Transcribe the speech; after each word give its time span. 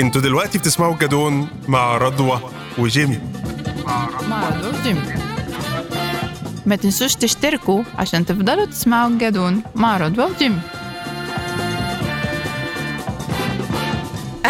أنتوا 0.00 0.20
دلوقتي 0.20 0.58
بتسمعوا 0.58 0.94
الجدون 0.94 1.48
مع 1.68 1.96
رضوى 1.96 2.40
وجيمي. 2.78 3.18
مع 4.28 4.48
رضوى 4.48 4.80
وجيمي. 4.80 5.00
ما 6.66 6.76
تنسوش 6.76 7.14
تشتركوا 7.14 7.82
عشان 7.98 8.26
تفضلوا 8.26 8.64
تسمعوا 8.64 9.10
الجدون 9.10 9.62
مع 9.74 9.96
رضوى 9.96 10.24
وجيمي. 10.24 10.58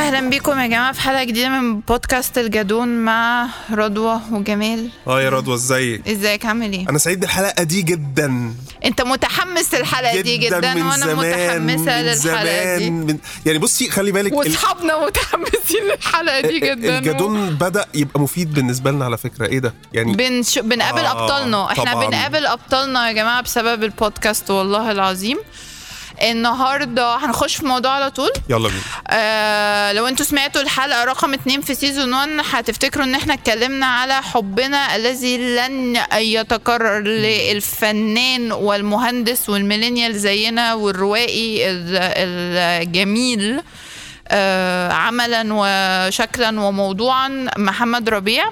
أهلا 0.02 0.30
بيكم 0.30 0.58
يا 0.60 0.66
جماعة 0.66 0.92
في 0.92 1.00
حلقة 1.00 1.24
جديدة 1.24 1.48
من 1.48 1.80
بودكاست 1.80 2.38
الجدون 2.38 2.88
مع 2.88 3.48
رضوى 3.72 4.20
وجمال 4.32 4.88
آه 5.06 5.22
يا 5.22 5.28
رضوى 5.30 5.54
إزيك؟ 5.54 6.08
إزيك؟ 6.08 6.46
عامل 6.46 6.72
إيه؟ 6.72 6.88
أنا 6.88 6.98
سعيد 6.98 7.20
بالحلقة 7.20 7.62
دي 7.62 7.82
جدا. 7.82 8.54
أنت 8.84 9.02
متحمس 9.02 9.74
للحلقة 9.74 10.20
دي 10.20 10.36
جدا 10.36 10.74
من 10.74 10.82
وأنا 10.82 10.96
زمان 10.96 11.16
متحمسة 11.16 11.58
من 11.58 12.02
للحلقة 12.04 12.14
زمان 12.14 12.78
دي 12.78 12.90
من 12.90 13.18
يعني 13.46 13.58
بصي 13.58 13.90
خلي 13.90 14.12
بالك 14.12 14.32
ال- 14.32 14.36
وأصحابنا 14.38 15.06
متحمسين 15.06 15.82
للحلقة 15.96 16.40
دي 16.40 16.60
جدا. 16.60 16.98
الجدون 16.98 17.50
بدأ 17.50 17.84
يبقى 17.94 18.20
مفيد 18.20 18.54
بالنسبة 18.54 18.90
لنا 18.90 19.04
على 19.04 19.18
فكرة. 19.18 19.46
إيه 19.46 19.58
ده؟ 19.58 19.74
يعني 19.92 20.12
بنش... 20.12 20.58
بنقابل 20.58 21.00
آه، 21.04 21.10
أبطالنا. 21.12 21.72
إحنا 21.72 21.84
طبعاً. 21.92 22.06
بنقابل 22.06 22.46
أبطالنا 22.46 23.08
يا 23.08 23.12
جماعة 23.12 23.42
بسبب 23.42 23.84
البودكاست 23.84 24.50
والله 24.50 24.90
العظيم. 24.90 25.38
النهارده 26.22 27.16
هنخش 27.16 27.56
في 27.56 27.66
موضوع 27.66 27.90
على 27.92 28.10
طول. 28.10 28.30
يلا 28.48 28.68
بينا. 28.68 28.80
آه 29.08 29.92
لو 29.92 30.06
أنتوا 30.06 30.26
سمعتوا 30.26 30.62
الحلقة 30.62 31.04
رقم 31.04 31.34
اتنين 31.34 31.60
في 31.60 31.74
season 31.74 32.12
1 32.14 32.28
هتفتكروا 32.52 33.04
ان 33.04 33.14
إحنا 33.14 33.34
اتكلمنا 33.34 33.86
على 33.86 34.22
حبنا 34.22 34.96
الذي 34.96 35.56
لن 35.56 35.98
يتكرر 36.14 36.98
للفنان 37.00 38.52
والمهندس 38.52 39.48
وال 39.48 39.59
millennial 39.59 40.14
زينا 40.18 40.74
والروائي 40.74 41.70
ال- 41.70 41.96
الجميل 42.82 43.60
آه، 44.28 44.92
عملا 44.92 45.44
وشكلا 45.50 46.60
وموضوعا 46.60 47.46
محمد 47.56 48.08
ربيع. 48.08 48.44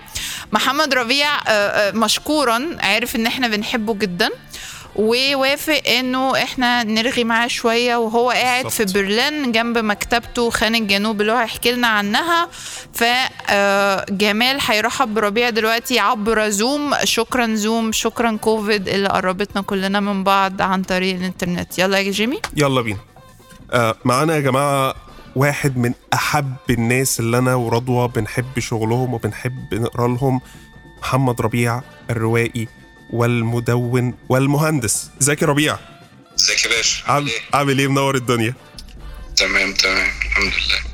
محمد 0.53 0.95
ربيع 0.95 1.35
آه، 1.37 1.39
آه، 1.49 1.91
مشكورا 1.91 2.77
عارف 2.81 3.17
ان 3.17 3.27
إحنا 3.27 3.49
بنحبه 3.49 3.95
جدا. 3.95 4.29
ووافق 5.01 5.83
إنه 5.89 6.43
إحنا 6.43 6.83
نرغي 6.83 7.25
معاه 7.25 7.47
شوية 7.47 7.97
وهو 7.97 8.31
قاعد 8.31 8.69
في 8.69 8.85
بالظبط. 8.85 8.99
برلين 8.99 9.53
جنب 9.53 9.79
مكتبته 9.79 10.51
خان 10.51 10.75
الجنوب 10.75 11.21
اللي 11.21 11.33
هو 11.33 11.37
هيحكي 11.37 11.73
لنا 11.73 11.87
عنها. 11.87 12.49
فجمال 12.93 14.59
هيرحب 14.67 15.15
بربيع 15.15 15.51
دلوقتي 15.51 15.99
عبر 15.99 16.49
زوم 16.49 16.95
شكرا 17.05 17.55
زوم 17.55 17.93
شكرا 17.93 18.37
كوفيد 18.37 18.89
اللي 18.89 19.09
قربتنا 19.09 19.63
كلنا 19.63 20.01
من 20.01 20.25
بعض 20.25 20.63
عن 20.63 20.83
طريق 20.83 21.15
الإنترنت. 21.15 21.79
يلا 21.79 21.99
يا 21.99 22.11
جيمي. 22.11 22.41
يلا 22.57 22.81
بينا. 22.81 23.01
آه 23.73 23.95
معانا 24.05 24.35
يا 24.35 24.41
جماعة 24.41 24.95
واحد 25.37 25.77
من 25.77 25.93
أحب 26.15 26.55
الناس 26.71 27.21
اللي 27.21 27.39
أنا 27.39 27.55
ورضوى 27.55 28.09
بنحب 28.09 28.59
شغلهم 28.59 29.15
وبنحب 29.15 29.75
نقرأ 29.75 30.09
لهم. 30.09 30.41
محمد 31.03 31.41
ربيع 31.41 31.81
الروائي. 32.11 32.69
والمدون 33.13 34.15
والمهندس. 34.29 35.11
ازيك 35.23 35.43
يا 35.43 35.47
ربيع؟ 35.47 35.77
ازيك 36.39 36.65
يا 36.65 36.71
باشا؟ 36.71 37.05
عامل 37.13 37.29
إيه؟ 37.29 37.41
عامل 37.55 37.79
إيه؟ 37.79 37.89
منور 37.89 38.15
الدنيا. 38.15 38.55
تمام 39.37 39.73
تمام. 39.75 40.09
الحمد 40.27 40.45
لله. 40.53 40.91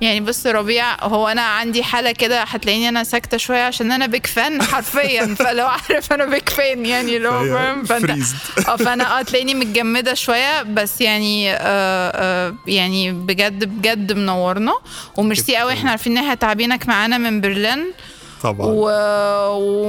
يعني 0.00 0.20
بص 0.20 0.46
ربيع 0.46 1.04
هو 1.04 1.28
أنا 1.28 1.42
عندي 1.42 1.82
حالة 1.82 2.12
كده 2.12 2.42
هتلاقيني 2.42 2.88
أنا 2.88 3.04
ساكتة 3.04 3.36
شوية 3.36 3.62
عشان 3.62 3.92
أنا 3.92 4.06
بيك 4.06 4.26
فان 4.26 4.62
حرفيا. 4.72 5.34
فلو 5.34 5.66
عارف 5.66 6.12
أنا 6.12 6.24
بيك 6.24 6.48
فان 6.48 6.86
يعني 6.86 7.18
لو 7.18 7.30
فاهم؟ 7.54 7.84
فانت 7.84 8.06
freezed. 8.10 8.68
آه 8.68 8.76
فأنا 8.76 9.18
آه 9.18 9.22
تلاقيني 9.22 9.54
متجمدة 9.54 10.14
شوية 10.14 10.62
بس 10.62 11.00
يعني 11.00 11.52
آه 11.52 11.56
آه 11.60 12.54
يعني 12.66 13.12
بجد 13.12 13.64
بجد 13.64 14.12
منورنا. 14.12 14.72
وميرسي 15.16 15.56
قوي 15.56 15.72
إحنا 15.72 15.90
عارفين 15.90 16.12
إن 16.18 16.22
إحنا 16.24 16.34
تعبينك 16.34 16.88
معانا 16.88 17.18
من 17.18 17.40
برلين. 17.40 17.92
طبعا. 18.42 18.66
و... 18.66 18.90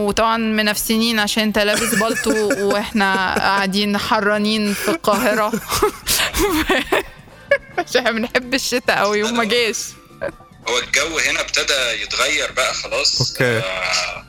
وطبعا 0.07 0.37
منافسين 0.37 1.19
عشان 1.19 1.43
انت 1.43 1.59
لابس 1.59 1.95
بالطو 1.95 2.49
وإحنا 2.73 3.35
قاعدين 3.35 3.97
حرانين 3.97 4.73
في 4.73 4.87
القاهرة. 4.91 5.51
عشان 7.77 7.97
إحنا 8.07 8.11
بنحب 8.11 8.53
الشتاء 8.53 8.97
قوي 8.97 9.23
وما 9.23 9.43
جاش. 9.43 9.77
هو 10.67 10.77
الجو 10.79 11.19
هنا 11.19 11.41
ابتدى 11.41 12.01
يتغير 12.03 12.51
بقى 12.51 12.73
خلاص. 12.73 13.31
أوكي. 13.31 13.57
آه 13.57 14.25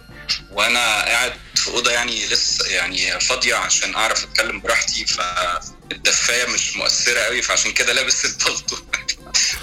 وأنا 0.52 0.80
قاعد 1.04 1.32
في 1.54 1.70
أوضة 1.70 1.90
يعني 1.90 2.26
لسه 2.26 2.66
يعني 2.68 3.20
فاضية 3.20 3.54
عشان 3.54 3.94
أعرف 3.94 4.24
أتكلم 4.24 4.60
براحتي 4.60 5.06
فالدفايه 5.06 6.46
مش 6.54 6.76
مؤثرة 6.76 7.20
قوي 7.20 7.42
فعشان 7.42 7.72
كده 7.72 7.92
لابس 7.92 8.24
البلطو 8.24 8.76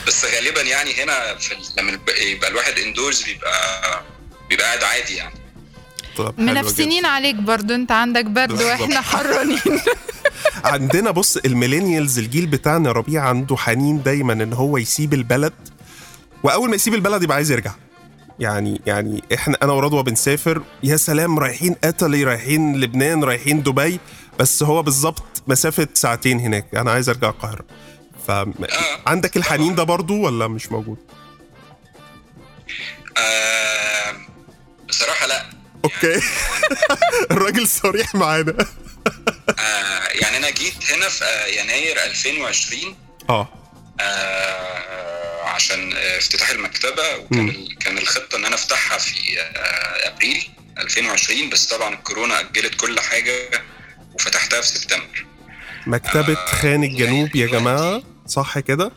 بس 0.07 0.25
غالبا 0.25 0.61
يعني 0.61 1.03
هنا 1.03 1.35
في 1.37 1.55
لما 1.77 1.91
الب- 1.91 2.09
يبقى 2.17 2.49
الواحد 2.49 2.79
indoors 2.79 3.21
بيبقى 3.21 4.01
بيبقى 4.49 4.65
قاعد 4.65 4.83
عادي 4.83 5.15
يعني. 5.15 5.39
طب 6.17 6.33
منافسين 6.37 7.05
عليك 7.05 7.35
برضو. 7.35 7.75
انت 7.75 7.91
عندك 7.91 8.25
برد. 8.25 8.61
وإحنا 8.61 9.01
حرانين. 9.01 9.59
عندنا 10.65 11.11
بص 11.11 11.37
ال 11.37 11.44
millennials 11.44 12.19
الجيل 12.19 12.45
بتاعنا 12.45 12.91
ربيع 12.91 13.23
عنده 13.23 13.57
حنين 13.57 14.03
دايما 14.03 14.33
إن 14.33 14.53
هو 14.53 14.77
يسيب 14.77 15.13
البلد. 15.13 15.53
وأول 16.43 16.69
ما 16.69 16.75
يسيب 16.75 16.93
البلد 16.93 17.23
يبقى 17.23 17.35
عايز 17.35 17.51
يرجع. 17.51 17.71
يعني 18.39 18.81
يعني 18.85 19.23
إحنا 19.33 19.57
أنا 19.63 19.73
ورضوى 19.73 20.03
بنسافر. 20.03 20.61
يا 20.83 20.97
سلام 20.97 21.39
رايحين 21.39 21.75
إيطالي 21.83 22.23
رايحين 22.23 22.75
لبنان 22.79 23.23
رايحين 23.23 23.63
دبي. 23.63 23.99
بس 24.39 24.63
هو 24.63 24.83
بالظبط 24.83 25.41
مسافة 25.47 25.87
ساعتين 25.93 26.39
هناك. 26.39 26.75
أنا 26.75 26.91
عايز 26.91 27.09
أرجع 27.09 27.29
القاهرة. 27.29 27.65
فعندك 28.27 29.37
الحنين 29.37 29.75
ده 29.75 29.83
برضو 29.83 30.21
ولا 30.21 30.47
مش 30.47 30.71
موجود؟ 30.71 30.97
أوكي. 35.85 36.21
الراجل 37.31 37.67
صريح 37.67 38.15
معانا. 38.15 38.55
آه 39.59 40.07
يعني 40.21 40.37
أنا 40.37 40.49
جيت 40.49 40.91
هنا 40.91 41.09
في 41.09 41.23
آه، 41.25 41.45
يناير 41.45 42.03
2020 42.03 42.95
آه. 43.29 43.49
آه 44.01 45.43
عشان 45.43 45.93
آه، 45.93 46.17
افتتاح 46.17 46.49
المكتبة 46.49 47.15
وكان 47.17 47.49
ال- 47.49 47.77
كان 47.79 47.97
الخطة 47.97 48.35
إن 48.37 48.45
أنا 48.45 48.55
أفتحها 48.55 48.97
في 48.97 49.39
آه 49.39 50.07
أبريل 50.07 50.49
2020 50.77 51.49
بس 51.49 51.65
طبعا 51.65 51.93
الكورونا 51.93 52.39
أجلت 52.39 52.75
كل 52.75 52.99
حاجة 52.99 53.33
وفتحتها 54.13 54.61
في 54.61 54.67
سبتمبر. 54.67 55.25
مكتبة 55.87 56.33
آه، 56.33 56.45
خان 56.45 56.83
الجنوب 56.83 57.35
يا 57.35 57.47
جماعة 57.47 58.03
صح 58.27 58.59
كده؟ 58.59 58.91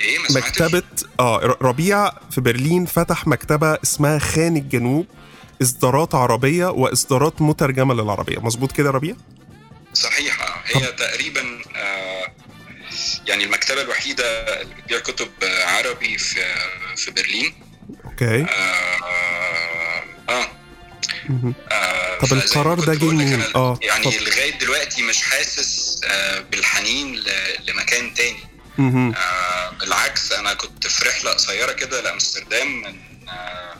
إيه؟ 0.00 0.18
مكتبة 0.30 0.82
آه 1.20 1.56
ربيع 1.62 2.10
في 2.30 2.40
برلين 2.40 2.86
فتح 2.86 3.26
مكتبة 3.26 3.78
اسمها 3.84 4.18
خان 4.18 4.56
الجنوب. 4.56 5.06
إصدارات 5.62 6.14
عربية 6.14 6.66
وإصدارات 6.66 7.42
مترجمة 7.42 7.94
للعربية 7.94 8.38
مظبوط 8.38 8.72
كده 8.72 8.90
ربيع؟ 8.90 9.14
صحيحة 9.94 10.62
هي 10.66 10.86
تقريبا 10.92 11.60
آه 11.76 12.26
يعني 13.26 13.44
المكتبة 13.44 13.80
الوحيدة 13.82 14.24
اللي 14.62 14.74
بتبيع 14.74 14.98
كتب 14.98 15.28
آه، 15.42 15.64
عربي 15.66 16.18
في 16.18 16.40
في 16.96 17.10
برلين 17.10 17.54
أوكي 18.04 18.42
آه, 18.42 18.46
آه. 20.28 20.46
آه، 21.72 22.18
طب 22.18 22.32
القرار 22.32 22.80
ده 22.80 22.94
جه 22.94 23.04
منين؟ 23.04 23.42
آه، 23.56 23.78
يعني 23.82 24.08
اتفضل. 24.08 24.24
لغاية 24.30 24.58
دلوقتي 24.58 25.02
مش 25.02 25.22
حاسس 25.22 26.00
آه، 26.04 26.40
بالحنين 26.40 27.22
لمكان 27.68 28.14
تاني. 28.14 28.38
آه، 29.16 29.70
بالعكس 29.80 30.32
أنا 30.32 30.54
كنت 30.54 30.86
في 30.86 31.08
رحلة 31.08 31.30
قصيرة 31.30 31.72
كده 31.72 32.00
لأمستردام 32.00 32.82
من 32.82 32.94
آه، 33.28 33.74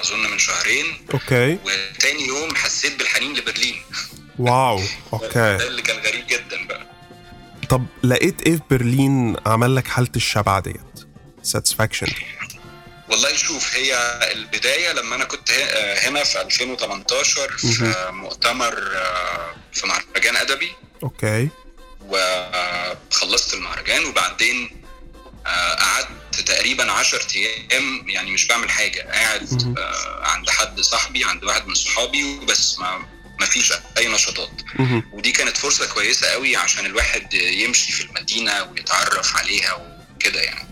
أظن 0.00 0.30
من 0.30 0.38
شهرين. 0.38 1.06
أوكي. 1.14 1.58
وتاني 1.64 2.26
يوم 2.26 2.54
حسيت 2.56 2.98
بالحنين 2.98 3.36
لبرلين. 3.36 3.82
واو 4.38 4.80
أوكي. 5.12 5.28
ده 5.34 5.66
اللي 5.66 5.82
كان 5.82 5.96
غريب 5.96 6.26
جدا 6.26 6.66
بقى. 6.66 6.86
طب 7.68 7.86
لقيت 8.02 8.42
إيه 8.42 8.56
في 8.56 8.62
برلين 8.70 9.36
عمل 9.46 9.76
لك 9.76 9.88
حالة 9.88 10.08
الشبع 10.16 10.58
ديت؟ 10.58 10.80
satisfaction 11.42 12.06
والله 13.10 13.36
شوف 13.36 13.74
هي 13.76 13.94
البداية 14.32 14.92
لما 14.92 15.16
أنا 15.16 15.24
كنت 15.24 15.50
آه، 15.50 16.08
هنا 16.08 16.24
في 16.24 16.40
2018 16.40 17.48
في 17.58 17.94
مؤتمر 18.12 18.96
آه، 18.96 19.54
في 19.72 19.86
مهرجان 19.86 20.36
أدبي. 20.36 20.72
أوكي. 21.02 21.48
وخلصت 22.06 23.54
المهرجان 23.54 24.04
وبعدين 24.04 24.64
آه، 24.64 24.77
قعدت 25.46 26.40
تقريبا 26.46 26.92
10 26.92 27.20
أيام 27.36 28.08
يعني 28.08 28.30
مش 28.30 28.46
بعمل 28.46 28.70
حاجة 28.70 29.00
قاعد. 29.12 29.76
آه، 29.78 30.20
عند 30.26 30.50
حد 30.50 30.80
صاحبي 30.80 31.24
عند 31.24 31.44
واحد 31.44 31.66
من 31.66 31.74
صحابي 31.74 32.24
وبس 32.24 32.78
ما 32.78 33.08
ما 33.40 33.46
فيش 33.46 33.72
أي 33.98 34.08
نشاطات. 34.08 34.50
ودي 35.12 35.32
كانت 35.32 35.56
فرصة 35.56 35.86
كويسة 35.86 36.26
قوي 36.26 36.56
عشان 36.56 36.86
الواحد 36.86 37.34
يمشي 37.34 37.92
في 37.92 38.04
المدينة 38.04 38.62
ويتعرف 38.62 39.36
عليها 39.36 39.72
وكده 40.14 40.40
يعني. 40.40 40.68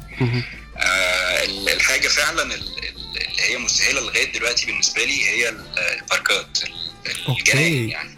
آه، 0.77 1.45
ال- 1.45 1.69
الحاجة 1.69 2.09
فعلا 2.09 2.43
ال- 2.43 2.79
ال- 2.85 3.23
اللي 3.29 3.43
هي 3.43 3.59
مسهله 3.59 4.01
لغاية 4.01 4.33
دلوقتي 4.33 4.67
بالنسبة 4.67 5.05
لي 5.05 5.25
هي 5.29 5.49
ال- 5.49 5.79
الباركات 5.79 6.59
ال- 6.65 7.29
الجناين 7.29 7.89
يعني. 7.91 8.17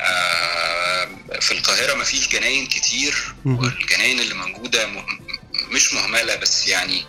آه، 0.00 1.08
في 1.40 1.52
القاهرة 1.52 1.94
مفيش 1.94 2.28
جناين 2.28 2.66
كتير. 2.66 3.34
والجناين 3.44 4.20
اللي 4.20 4.34
موجودة 4.34 4.86
مش 5.54 5.94
مهملة 5.94 6.34
بس 6.36 6.68
يعني 6.68 7.04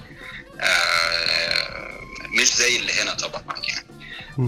آه، 0.62 2.00
مش 2.28 2.54
زي 2.56 2.76
اللي 2.76 2.94
هنا 2.94 3.14
طبعا 3.14 3.44
يعني. 3.68 3.88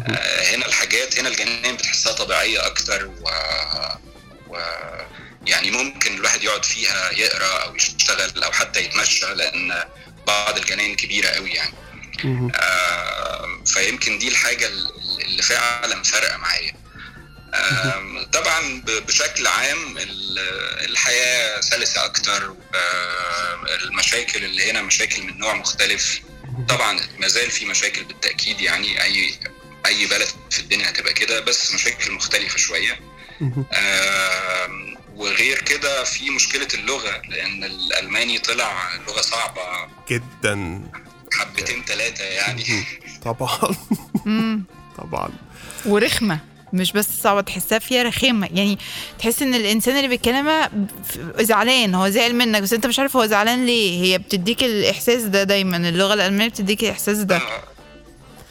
آه، 0.08 0.56
هنا 0.56 0.66
الحاجات 0.66 1.20
هنا 1.20 1.30
الجناين 1.30 1.76
بتحسها 1.76 2.14
طبيعية 2.14 2.66
أكتر 2.66 3.06
و, 3.06 3.30
و 4.50 4.58
يعني 5.48 5.72
ممكن 5.72 6.16
الواحد 6.16 6.44
يقعد 6.44 6.66
فيها 6.66 7.12
يقرأ 7.12 7.64
أو 7.64 7.76
يشتغل 7.76 8.44
أو 8.44 8.52
حتى 8.52 8.80
يتمشى 8.80 9.26
لأن 9.26 9.84
بعض 10.28 10.58
الجناين 10.58 10.96
كبيرة 10.96 11.28
قوي 11.28 11.52
يعني. 11.52 11.74
آه، 12.56 13.64
فيمكن 13.66 14.18
دي 14.18 14.28
الحاجة 14.28 14.68
اللي 15.26 15.42
فعلا 15.44 16.04
فارقة 16.04 16.38
معايا 16.38 16.74
آم، 17.56 18.24
طبعا 18.24 18.82
بشكل 18.86 19.48
عام 19.48 19.98
ال- 19.98 20.40
الحياة 20.90 21.62
سلسة 21.62 22.06
أكتر 22.06 22.56
آه، 22.76 23.53
المشاكل 23.68 24.46
اللي 24.46 24.72
هنا 24.72 24.82
مشاكل 24.82 25.24
من 25.24 25.38
نوع 25.38 25.54
مختلف. 25.54 26.22
طبعا 26.70 27.00
ما 27.20 27.28
زال 27.28 27.52
في 27.52 27.66
مشاكل 27.66 28.04
بالتأكيد 28.04 28.62
يعني 28.62 29.04
أي 29.04 29.34
أي 29.86 30.06
بلد 30.06 30.28
في 30.52 30.60
الدنيا 30.60 30.90
هتبقى 30.90 31.14
كده 31.14 31.40
بس 31.40 31.74
مشاكل 31.74 32.12
مختلفة 32.12 32.58
شوية. 32.58 33.00
وغير 35.16 35.62
كده 35.62 36.04
في 36.04 36.30
مشكلة 36.30 36.68
اللغة 36.74 37.22
لأن 37.30 37.64
الألماني 37.64 38.40
طلع 38.40 38.96
لغة 39.08 39.22
صعبة 39.22 39.62
جدا. 40.10 40.82
حبتين 41.32 41.84
ثلاثة 41.86 42.24
يعني. 42.24 42.86
طبعا. 43.26 43.76
طبعا. 44.98 45.30
ورخمة. 45.86 46.40
مش 46.74 46.92
بس 46.92 47.08
صعبة 47.24 47.42
تحسها 47.42 47.80
فيها 47.80 48.04
رخامه 48.04 48.50
يعني 48.54 48.78
تحس 49.20 49.42
إن 49.42 49.56
الإنسان 49.56 49.96
اللي 49.98 50.08
بيتكلمها 50.08 50.72
زعلان 51.40 51.96
هو 51.96 52.10
زعل 52.10 52.36
منك 52.36 52.62
بس 52.62 52.74
أنت 52.74 52.88
مش 52.88 53.00
عارف 53.00 53.16
هو 53.18 53.26
زعلان 53.26 53.66
ليه. 53.66 54.04
هي 54.04 54.18
بتديك 54.18 54.64
الإحساس 54.64 55.22
ده 55.22 55.44
دايما 55.44 55.78
اللغة 55.78 56.14
الألمانية 56.14 56.50
بتديك 56.50 56.84
الإحساس 56.84 57.18
ده. 57.18 57.36
آه، 57.38 57.64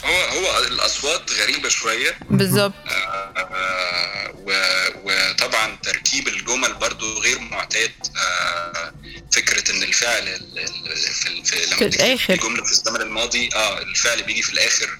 هو 0.04 0.46
هو 0.46 0.64
الأصوات 0.66 1.30
غريبة 1.32 1.68
شوية. 1.68 2.18
بالظبط. 2.30 2.72
آه، 2.88 4.32
و- 4.34 4.88
وطبعا 5.04 5.76
تركيب 5.82 6.28
الجمل 6.28 6.74
برضو 6.74 7.18
غير 7.18 7.38
معتاد. 7.38 7.90
آه، 8.16 8.92
فكرة 9.32 9.70
إن 9.72 9.82
الفعل 9.82 10.28
ال- 10.28 10.58
ال- 10.58 10.96
في, 10.96 11.44
في 11.44 11.66
لما 11.66 11.76
في 11.76 11.84
الآخر. 11.96 12.34
الجمله 12.34 12.64
في 12.64 12.72
الزمن 12.72 13.00
الماضي 13.00 13.48
آه 13.54 13.78
الفعل 13.82 14.22
بيجي 14.22 14.42
في 14.42 14.52
الآخر. 14.52 14.98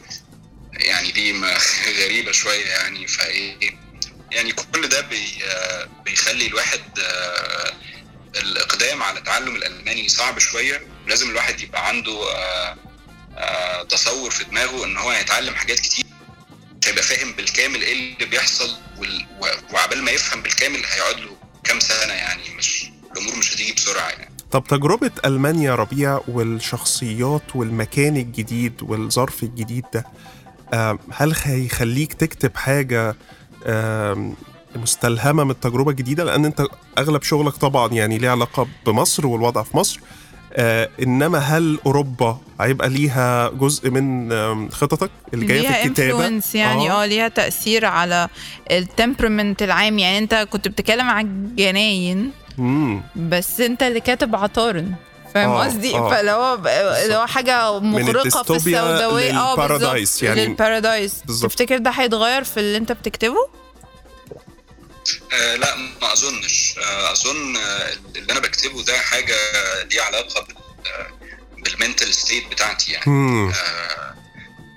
يعني 0.83 1.11
دي 1.11 1.33
غريبة 2.05 2.33
شوية 2.33 2.67
يعني. 2.67 3.07
فإيه 3.07 3.57
يعني 4.33 4.53
كل 4.53 4.89
ده 4.89 5.01
بي 5.01 5.29
بيخلي 6.05 6.47
الواحد 6.47 6.81
آه، 6.99 7.73
الإقدام 8.37 9.03
على 9.03 9.21
تعلم 9.21 9.57
الألماني 9.57 10.09
صعب 10.09 10.39
شوية. 10.39 10.87
لازم 11.07 11.31
الواحد 11.31 11.61
يبقى 11.61 11.89
عنده 11.89 12.13
آه، 12.13 12.77
آه، 13.37 13.83
تصور 13.83 14.31
في 14.31 14.45
دماغه 14.45 14.85
إن 14.85 14.97
هو 14.97 15.11
هيتعلم 15.11 15.55
حاجات 15.55 15.81
كتير. 15.81 16.05
هيبقى 16.87 17.03
فاهم 17.03 17.33
بالكامل 17.33 17.83
إيه 17.83 17.93
اللي 17.93 18.27
بيحصل 18.27 18.77
وعبال 19.73 20.03
ما 20.03 20.11
يفهم 20.11 20.43
بالكامل 20.43 20.83
هيقعد 20.87 21.21
له 21.21 21.37
كام 21.65 21.81
سنة 21.81 22.13
يعني. 22.13 22.43
مش 22.59 22.85
الأمور 23.13 23.37
مش 23.37 23.55
هتيجي 23.55 23.73
بسرعة 23.73 24.09
يعني. 24.09 24.33
طب 24.51 24.65
تجربة 24.69 25.11
ألمانيا 25.25 25.75
ربيع 25.75 26.21
والشخصيات 26.29 27.57
والمكان 27.57 28.17
الجديد 28.17 28.83
والظرف 28.83 29.43
الجديد 29.43 29.85
ده 29.95 30.05
هل 31.13 31.35
هيخليك 31.43 32.13
تكتب 32.13 32.57
حاجة 32.57 33.17
آم، 33.67 34.35
مستلهمة 34.77 35.45
من 35.45 35.51
التجربة 35.51 35.91
الجديدة 35.91 36.25
لأن 36.25 36.45
أنت 36.45 36.63
أغلب 36.99 37.23
شغلك 37.23 37.53
طبعا 37.53 37.93
يعني 37.93 38.19
ليه 38.19 38.31
علاقة 38.31 38.67
بمصر 38.87 39.27
والوضع 39.27 39.63
في 39.63 39.77
مصر. 39.77 40.01
آه، 40.55 40.89
إنما 41.03 41.39
هل 41.39 41.79
أوروبا 41.87 42.39
هيبقى 42.61 42.89
ليها 42.89 43.49
جزء 43.51 43.91
من 43.91 44.71
خططك 44.71 45.11
الجاية 45.35 45.61
ليها 45.61 45.73
في 45.83 45.89
الكتابة؟ 45.89 46.41
influence 46.41 46.55
يعني 46.55 46.91
آه. 46.91 47.07
ليها 47.07 47.29
تأثير 47.29 47.85
على 47.85 48.29
التمبرمنت 48.71 49.63
العام. 49.63 49.99
يعني 49.99 50.19
أنت 50.19 50.35
كنت 50.51 50.69
بتتكلم 50.69 51.11
عن 51.11 51.27
الجناين 51.27 52.31
مم. 52.59 53.01
بس 53.17 53.61
أنت 53.61 53.83
اللي 53.83 54.01
كاتب 54.01 54.37
عطارن. 54.37 54.93
فاهم 55.35 55.51
آه، 55.51 55.65
قصدي 55.65 55.95
آه. 55.95 56.11
فاللي 56.11 56.31
هو 56.31 56.55
اللي 57.05 57.15
هو 57.17 57.27
حاجة 57.27 57.79
مغرقه 57.79 58.43
في 58.43 58.51
السوداوية 58.57 59.39
آه 59.41 59.55
بالظبط 59.69 60.23
يعني. 60.23 60.47
للبارادايس 60.47 61.15
بالظبط. 61.27 61.51
تفتكر 61.53 61.79
ده 61.79 61.91
هيتغير 61.91 62.45
في 62.45 62.61
اللي 62.61 62.79
انت 62.79 62.93
بتكتبه؟ 62.93 63.49
آه 65.33 65.57
لا 65.57 65.77
ما 65.77 66.13
اظنش 66.13 66.75
آه 66.79 67.13
اظن 67.13 67.57
آه 67.57 67.93
اللي 68.17 68.33
أنا 68.33 68.41
بكتبه 68.41 68.83
ده 68.83 68.99
حاجة 68.99 69.35
ليها 69.93 70.03
علاقة 70.03 70.41
بال 70.47 70.57
بالمنتال 71.65 72.15
ستيت 72.15 72.47
بتاعتي 72.51 72.93
يعني. 72.93 73.05
آه 73.07 73.53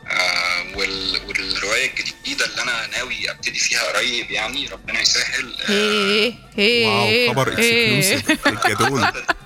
آه 0.07 0.77
وال 0.77 1.21
والرواية 1.27 1.89
الجديدة 1.89 2.45
اللي 2.45 2.61
أنا 2.61 2.87
ناوي 2.87 3.31
أبتدي 3.31 3.59
فيها 3.59 3.83
قريب 3.83 4.31
يعني 4.31 4.67
ربنا 4.67 5.01
يسهل 5.01 5.55
آه 5.69 5.71
هي 5.71 6.33
هي 6.57 6.85
واو 7.27 7.33
خبر. 7.33 7.47
exclusive 7.53 8.47
الجدول 8.47 9.07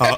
آه. 0.00 0.16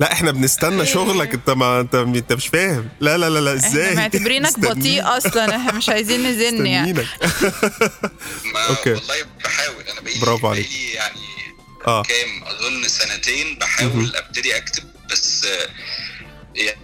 لا 0.00 0.12
إحنا 0.12 0.30
بنستنى 0.30 0.86
شغلك. 0.86 1.34
أنت 1.34 1.50
ما 1.50 1.80
أنت 1.80 1.94
أنت 1.94 2.32
مش 2.32 2.48
فاهم. 2.48 2.88
لا 3.00 3.16
لا 3.18 3.30
لا 3.30 3.38
لا 3.38 3.54
إزاي؟ 3.54 3.88
إحنا 3.88 4.00
معتبرينك 4.00 4.58
بطيء 4.60 5.02
أصلا. 5.16 5.56
إحنا 5.56 5.72
مش 5.72 5.88
عايزين 5.88 6.26
نزن 6.26 6.66
يعني. 6.66 6.92
أوكي. 8.68 8.92
والله 8.92 9.14
بحاول. 9.44 9.82
أنا 9.92 10.00
بقالي 10.00 10.20
برافو 10.20 10.48
عليك. 10.48 10.66
بقالي 10.66 10.92
يعني 10.92 11.20
آه. 11.86 12.02
كام؟ 12.02 12.44
أظن 12.44 12.88
سنتين. 12.88 13.58
بحاول 13.58 14.16
أبتدي 14.16 14.56
أكتب 14.56 14.84
بس 15.10 15.44
آه، 15.44 15.68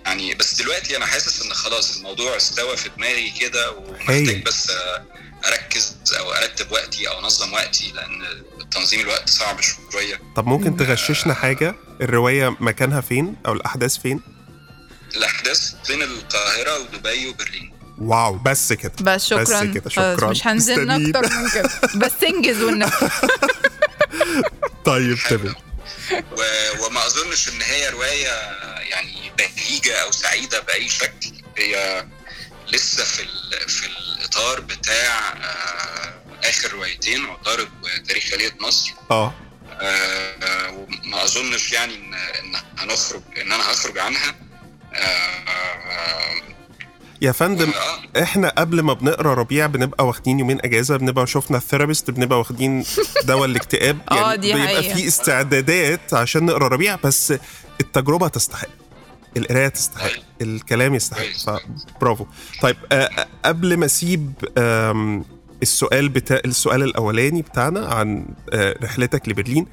يعني 0.06 0.34
بس 0.34 0.55
دلوقتي 0.62 0.96
أنا 0.96 1.06
حاسس 1.06 1.43
إن 1.43 1.55
خلاص 1.55 1.96
الموضوع 1.96 2.37
استوى 2.37 2.76
في 2.76 2.88
دماغي 2.96 3.32
كده 3.40 3.70
ومحتاج. 3.70 4.43
بس 4.43 4.70
آه، 4.70 5.05
أركز 5.47 5.97
أو 6.19 6.33
أرتب 6.33 6.73
وقتي 6.73 7.09
أو 7.09 7.19
أنظم 7.19 7.53
وقتي 7.53 7.93
لأن 7.94 8.43
تنظيم 8.71 9.00
الوقت 9.00 9.31
صعب 9.31 9.61
شوية. 9.93 10.21
طب 10.37 10.47
ممكن 10.47 10.77
تغششنا 10.77 11.35
حاجة؟ 11.35 11.75
الرواية 12.00 12.56
مكانها 12.61 13.00
فين؟ 13.00 13.37
أو 13.47 13.53
الأحداث 13.53 13.97
فين؟ 13.99 14.21
الأحداث 15.17 15.73
بين 15.89 16.03
القاهرة 16.03 16.79
ودبي 16.79 17.27
وبرلين. 17.29 17.73
واو 17.99 18.35
بس 18.39 18.73
كده. 18.73 18.93
بس 19.00 19.27
شكرا. 19.27 19.43
بس 19.43 19.75
كده، 19.75 19.91
شكراً. 19.91 20.31
مش 20.31 20.47
هنزلنا 20.47 20.99
مستنيين. 20.99 21.17
أكتر 21.17 21.37
من 21.39 21.50
كده. 21.50 21.71
بس 22.06 22.12
انجز 22.25 22.62
والنبي 22.62 22.93
طيب. 24.85 25.19
تمام. 25.31 25.55
و- 26.12 26.87
وما 26.87 27.06
أظنش 27.06 27.49
إن 27.49 27.63
هي 27.63 27.89
رواية 27.89 28.29
يعني 28.91 29.32
بهيجة 29.39 29.94
أو 30.03 30.11
سعيدة 30.13 30.61
بأي 30.61 30.89
شكل. 30.89 31.32
هي 31.58 32.05
لسه 32.72 33.05
في 33.05 33.22
ال- 33.22 33.69
في 33.69 33.87
الإطار 34.36 34.60
بتاع 34.60 35.32
آه، 35.32 36.48
آخر 36.48 36.72
روايتين 36.72 37.24
عطارد 37.24 37.69
وتاريخ 37.82 38.24
خليه 38.31 38.51
مصر. 38.60 38.93
آه. 39.10 39.32
آه، 39.81 40.70
وما 41.05 41.24
أظنش 41.24 41.72
يعني 41.72 41.94
إن 41.94 42.15
إن 42.15 42.60
هنخرج 42.79 43.22
إن 43.36 43.53
أنا 43.53 43.62
هخرج 43.72 43.98
عنها. 43.98 44.34
آه، 44.94 46.43
يا 47.22 47.32
فندم 47.32 47.72
إحنا 48.22 48.48
قبل 48.58 48.81
ما 48.81 48.93
بنقرأ 48.93 49.34
ربيع 49.34 49.67
بنبقى 49.67 50.06
واخدين 50.06 50.39
يومين 50.39 50.58
أجازة 50.65 50.96
بنبقى 50.96 51.27
شفنا 51.27 51.56
الثيرابيست 51.56 52.10
بنبقى 52.10 52.39
واخدين 52.39 52.84
دواء 53.24 53.44
الاكتئاب. 53.44 53.98
يعني 54.10 54.36
دي 54.36 54.53
بيبقى. 54.53 54.82
في 54.82 55.06
استعدادات 55.08 56.15
عشان 56.15 56.44
نقرأ 56.46 56.69
ربيع 56.69 56.98
بس 57.05 57.34
التجربة 57.81 58.29
تستحق. 58.29 58.69
القراية 59.36 59.69
تستحق. 59.69 60.10
الكلام 60.43 60.94
يستحق. 60.94 61.58
فبرافو 61.96 62.27
طيب 62.62 62.77
آه، 62.93 63.27
قبل 63.44 63.77
ما 63.77 63.86
أسيب 63.86 64.32
السؤال 65.62 66.08
بتاع 66.08 66.41
السؤال 66.44 66.82
الأولاني 66.82 67.43
بتاعنا 67.43 67.86
عن 67.86 68.27
آه، 68.53 68.77
رحلتك 68.82 69.29
لبرلين 69.29 69.67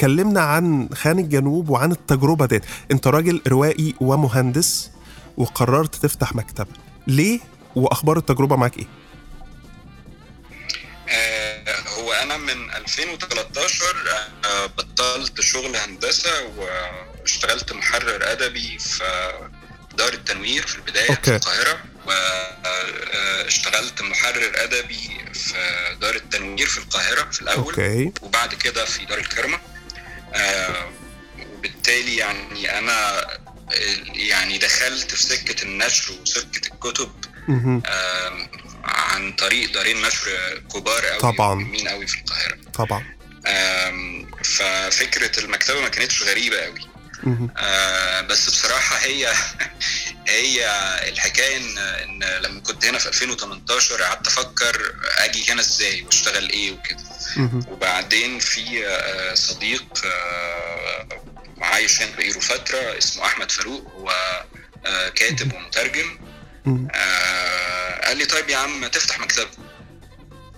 كلمنا 0.00 0.40
عن 0.40 0.88
خان 0.94 1.18
الجنوب 1.18 1.68
وعن 1.68 1.92
التجربة 1.92 2.46
ديت 2.46 2.64
أنت 2.90 3.06
راجل 3.06 3.42
روائي 3.48 3.94
ومهندس 4.00 4.90
وقررت 5.36 5.94
تفتح 5.94 6.34
مكتبه 6.34 6.70
ليه 7.06 7.40
وأخبار 7.76 8.16
التجربة 8.16 8.56
معاك 8.56 8.78
إيه 8.78 8.86
آه، 11.08 11.74
هو 12.00 12.12
أنا 12.12 12.36
من 12.36 12.70
2013 12.76 13.84
آه، 14.44 14.66
بطلت 14.66 15.40
شغل 15.40 15.76
هندسة 15.76 16.30
واشتغلت 17.20 17.72
محرر 17.72 18.32
أدبي 18.32 18.78
في 18.78 19.32
دار 19.94 20.12
التنوير 20.12 20.66
في 20.66 20.76
البداية 20.76 21.10
أوكي. 21.10 21.22
في 21.22 21.36
القاهره 21.36 21.84
واشتغلت 23.44 24.02
محرر 24.02 24.52
أدبي 24.54 25.10
في 25.34 25.54
دار 26.00 26.14
التنوير 26.14 26.66
في 26.66 26.78
القاهرة 26.78 27.30
في 27.30 27.42
الأول 27.42 27.74
أوكي 27.74 28.12
وبعد 28.22 28.54
كده 28.54 28.84
في 28.84 29.04
دار 29.04 29.18
الكرمة 29.18 29.60
آه، 30.34 30.90
وبالتالي 31.52 32.16
يعني 32.16 32.70
آه، 32.70 33.38
يعني 34.14 34.58
دخلت 34.58 35.10
في 35.14 35.22
سكة 35.22 35.62
النشر 35.62 36.12
وسكة 36.22 36.66
الكتب. 36.74 37.12
آم، 37.48 37.82
عن 38.84 39.32
طريق 39.32 39.72
دارين 39.72 40.02
نشر 40.02 40.28
كبار 40.74 41.06
قوي 41.06 41.18
طبعاً. 41.20 41.72
قوي 41.88 42.06
في 42.06 42.18
القاهرة 42.18 42.56
طبعا 42.74 43.04
ففكرة 44.44 45.40
المكتبة 45.44 45.80
ما 45.80 45.88
كانتش 45.88 46.22
غريبة 46.22 46.56
قوي. 46.60 46.80
آه 47.56 48.20
بس 48.20 48.50
بصراحة 48.50 48.96
هي 48.96 49.32
هي 50.28 50.66
الحكاية 51.08 51.56
ان 51.56 51.78
إن 51.78 52.24
لما 52.42 52.60
كنت 52.60 52.84
هنا 52.84 52.98
في 52.98 53.08
2018 53.08 54.02
قعدت 54.02 54.26
أفكر 54.26 54.94
أجي 55.18 55.52
هنا 55.52 55.60
إزاي 55.60 56.02
وأشتغل 56.02 56.50
إيه 56.50 56.72
وكده. 56.72 56.98
وبعدين 57.68 58.38
في 58.38 58.86
آه، 58.86 59.34
صديق 59.34 59.84
آه، 60.04 61.08
عايش 61.60 62.02
هنا 62.02 62.16
بقيله 62.16 62.40
فترة 62.40 62.98
اسمه 62.98 63.24
أحمد 63.26 63.50
فاروق 63.50 63.92
هو 63.92 64.10
آه، 64.86 65.08
كاتب 65.08 65.52
ومترجم 65.54 66.18
قال 68.04 68.16
لي 68.16 68.24
طيب 68.24 68.48
يا 68.50 68.56
عم 68.56 68.86
تفتح 68.86 69.18
مكتبه. 69.20 69.50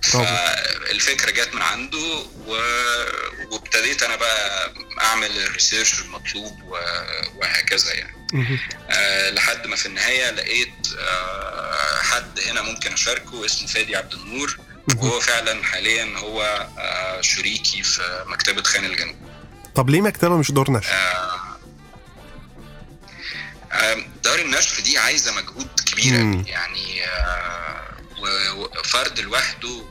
فالفكرة 0.02 1.30
جت 1.30 1.54
من 1.54 1.62
عنده. 1.62 2.24
وابتديت 3.50 4.02
أنا 4.02 4.16
بقى 4.16 4.72
أعمل 5.00 5.38
الريسيرش 5.38 6.00
المطلوب. 6.00 6.62
وهكذا 7.36 7.94
يعني. 7.94 8.16
أه 8.90 9.30
لحد 9.30 9.66
ما 9.66 9.76
في 9.76 9.86
النهاية 9.86 10.30
لقيت 10.30 10.86
أه 10.98 12.02
حد 12.02 12.40
هنا 12.40 12.62
ممكن 12.62 12.92
أشاركه 12.92 13.44
اسمه 13.46 13.68
فادي 13.68 13.96
عبد 13.96 14.12
النور. 14.14 14.58
وهو 14.96 15.20
فعلا 15.20 15.64
حاليا 15.64 16.18
هو 16.18 16.42
أه 16.78 17.20
شريكي 17.20 17.82
في 17.82 18.24
مكتبة 18.26 18.62
خان 18.62 18.84
الجنوب 18.84 19.16
طب 19.74 19.90
ليه 19.90 20.00
مكتبة 20.00 20.36
مش 20.36 20.50
دور 20.50 20.70
نشر؟ 20.70 20.90
آه، 20.92 21.40
آم، 23.72 24.06
دار 24.24 24.38
النشر 24.38 24.80
دي 24.82 24.98
عايزة 24.98 25.32
مجهود 25.32 25.68
كبير. 25.86 26.44
يعني 26.46 27.04
آه، 27.06 27.80
وفرد 28.56 29.20
لوحده 29.20 29.84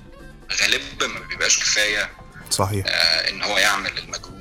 غالبا 0.61 1.07
ما 1.07 1.19
بيبقاش 1.19 1.59
كفاية 1.59 2.09
صحيح 2.51 2.85
آه، 2.87 3.29
إن 3.29 3.41
هو 3.43 3.57
يعمل 3.57 3.97
المجهود 3.97 4.38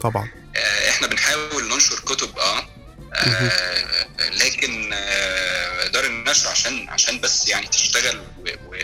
طبعا. 0.00 0.28
آه، 0.56 0.90
إحنا 0.90 1.06
بنحاول 1.06 1.68
ننشر 1.68 2.00
كتب 2.00 2.38
آه 2.38 2.68
آه، 3.14 4.30
لكن 4.30 4.90
آه، 4.92 5.86
دار 5.86 6.04
النشر 6.06 6.48
عشان 6.48 6.88
عشان 6.88 7.20
بس 7.20 7.48
يعني 7.48 7.66
تشتغل 7.66 8.18
و 8.18 8.24
و- 8.68 8.74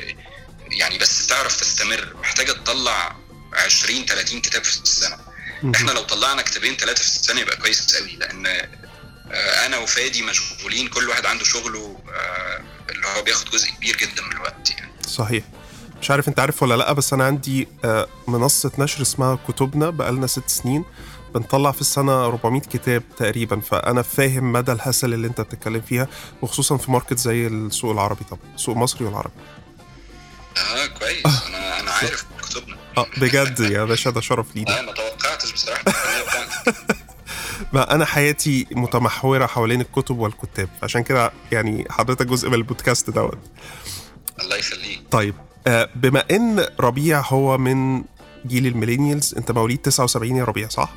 يعني 0.70 0.98
بس 0.98 1.26
تعرف 1.26 1.60
تستمر 1.60 2.16
محتاجة 2.16 2.52
تطلع 2.52 3.16
20 3.52 4.06
30 4.06 4.40
كتاب 4.40 4.64
في 4.64 4.82
السنة. 4.82 5.18
إحنا 5.74 5.90
لو 5.90 6.02
طلعنا 6.02 6.42
كتابين 6.42 6.76
ثلاثة 6.76 7.02
في 7.02 7.08
السنة 7.08 7.40
يبقى 7.40 7.56
كويس 7.56 7.96
قوي 7.96 8.16
لأن 8.16 8.46
آه، 8.46 9.66
أنا 9.66 9.76
وفادي 9.78 10.22
مشغولين 10.22 10.88
كل 10.88 11.08
واحد 11.08 11.26
عنده 11.26 11.44
شغله 11.44 12.02
آه، 12.14 12.64
اللي 12.90 13.06
هو 13.06 13.22
بياخد 13.22 13.50
جزء 13.50 13.70
كبير 13.70 13.96
جدا 13.96 14.22
من 14.22 14.32
الوقت 14.32 14.70
يعني. 14.70 14.92
صحيح. 15.08 15.44
مش 16.00 16.10
عارف 16.10 16.28
انت 16.28 16.40
عارف 16.40 16.62
ولا 16.62 16.74
لأ 16.74 16.92
بس 16.92 17.12
أنا 17.12 17.24
عندي 17.24 17.68
آه، 17.84 18.06
منصة 18.28 18.72
نشر 18.78 19.02
اسمها 19.02 19.38
كتبنا 19.48 19.90
بقالنا 19.90 20.26
ست 20.26 20.48
سنين. 20.48 20.84
بنطلع 21.34 21.70
في 21.72 21.80
السنة 21.80 22.26
400 22.26 22.60
كتاب 22.60 23.02
تقريبا 23.16 23.60
فأنا 23.60 24.02
فاهم 24.02 24.52
مدى 24.52 24.72
الهسل 24.72 25.14
اللي 25.14 25.26
انت 25.26 25.40
بتتكلم 25.40 25.80
فيها 25.80 26.08
وخصوصا 26.42 26.76
في 26.76 26.90
ماركت 26.90 27.18
زي 27.18 27.46
السوق 27.46 27.92
العربي 27.92 28.24
طبعا 28.30 28.40
السوق 28.54 28.74
المصري 28.74 29.04
والعربي. 29.04 29.32
آه 30.56 30.86
كويس. 30.86 31.26
أنا 31.48 31.80
أنا 31.80 31.90
عارف 31.90 32.24
كتبنا. 32.42 32.76
آه 32.98 33.06
بجد 33.16 33.60
يا 33.60 33.84
باشا 33.84 34.10
ده 34.10 34.20
شرف 34.20 34.56
لينا. 34.56 34.70
لا 34.70 34.82
ما 34.82 34.92
توقعتش 34.92 35.52
بصراحة. 35.52 35.82
ما 37.72 37.94
أنا 37.94 38.04
حياتي 38.04 38.66
متمحورة 38.70 39.46
حوالين 39.46 39.80
الكتب 39.80 40.18
والكتاب 40.18 40.68
عشان 40.82 41.02
كده 41.02 41.32
يعني 41.52 41.86
حضرتك 41.90 42.26
جزء 42.26 42.48
من 42.48 42.54
البودكاست 42.54 43.10
دوت. 43.10 43.38
الله 44.40 44.56
يخليك. 44.56 45.00
طيب. 45.10 45.34
آه، 45.38 45.45
بما 45.94 46.24
إن 46.30 46.64
ربيع 46.80 47.20
هو 47.20 47.58
من 47.58 48.02
جيل 48.46 48.66
ال 48.66 48.72
millennials 48.72 49.34
أنت 49.34 49.52
مواليد 49.52 49.78
79 49.78 50.36
يا 50.36 50.44
ربيع 50.44 50.68
صح؟ 50.68 50.92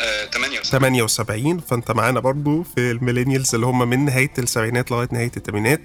آه 0.00 0.24
78 0.24 0.62
78 0.64 1.58
فأنت 1.58 1.90
معانا 1.90 2.20
برضو 2.20 2.62
في 2.62 2.90
ال 2.90 2.95
millennials 2.95 3.54
اللي 3.54 3.66
هم 3.66 3.88
من 3.88 4.04
نهاية 4.04 4.30
السبعينات 4.38 4.90
لغاية 4.90 5.08
نهاية 5.12 5.32
الثمانينات 5.36 5.80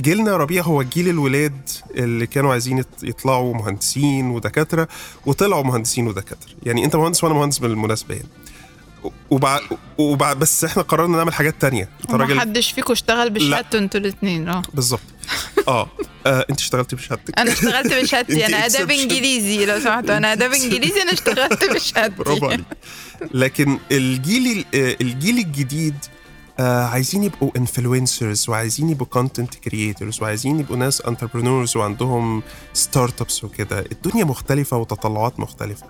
جيلنا 0.00 0.36
ربيع 0.36 0.62
هو 0.62 0.82
جيل 0.82 1.08
الولاد 1.08 1.68
اللي 1.94 2.26
كانوا 2.26 2.52
عايزين 2.52 2.82
يط- 2.82 3.02
يطلعوا 3.04 3.54
مهندسين 3.54 4.30
ودكاترة 4.30 4.88
وطلعوا 5.26 5.62
مهندسين 5.64 6.06
ودكاترة. 6.06 6.50
يعني 6.62 6.84
أنت 6.84 6.96
مهندس 6.96 7.24
وأنا 7.24 7.34
مهندس 7.34 7.58
بالمناسبة 7.58 8.14
يعني. 8.14 8.28
وبعد 9.30 9.60
وبعد 9.98 10.38
بس 10.38 10.64
إحنا 10.64 10.82
قررنا 10.82 11.16
نعمل 11.16 11.34
حاجات 11.34 11.54
تانية. 11.60 11.88
أنت 12.00 12.14
راجل 12.14 12.36
محدش 12.36 12.72
فيكم 12.72 12.92
اشتغل 12.92 13.30
بشهادته 13.30 13.78
أنتوا 13.78 14.00
الاثنين 14.00 14.48
آه. 14.48 14.62
بالظبط. 14.74 15.00
آه. 15.68 15.88
آه، 16.26 16.46
انت 16.50 16.60
اشتغلتي 16.60 16.96
بشهادتك. 16.96 17.38
أنا 17.38 17.52
اشتغلت 17.52 17.92
بشهادتي 17.94 18.46
أنا 18.46 18.66
أداب. 18.66 18.90
إنجليزي 18.90 19.66
لو 19.66 19.80
سمحتوا 19.80 20.16
أنا 20.16 20.32
أداب 20.32 20.52
إنجليزي 20.52 21.02
أنا 21.02 21.12
اشتغلت 21.12 21.64
بشهادتي. 21.70 22.16
برافو 22.22 22.46
عليك. 22.46 22.64
لكن 23.34 23.78
الجيل 23.92 24.64
آه، 24.74 24.96
الجيل 25.00 25.38
الجديد 25.38 25.94
آه 26.60 26.84
عايزين 26.84 27.24
يبقوا 27.24 27.50
influencers 27.56 28.48
وعايزين 28.50 28.90
يبقوا 28.90 29.06
content 29.06 29.54
creators 29.54 30.22
وعايزين 30.22 30.60
يبقوا 30.60 30.76
ناس 30.76 31.00
entrepreneurs 31.00 31.76
وعندهم 31.76 32.42
startups 32.72 33.44
وكده. 33.44 33.84
الدنيا 33.92 34.24
مختلفة 34.24 34.76
وتطلعات 34.76 35.40
مختلفة. 35.40 35.86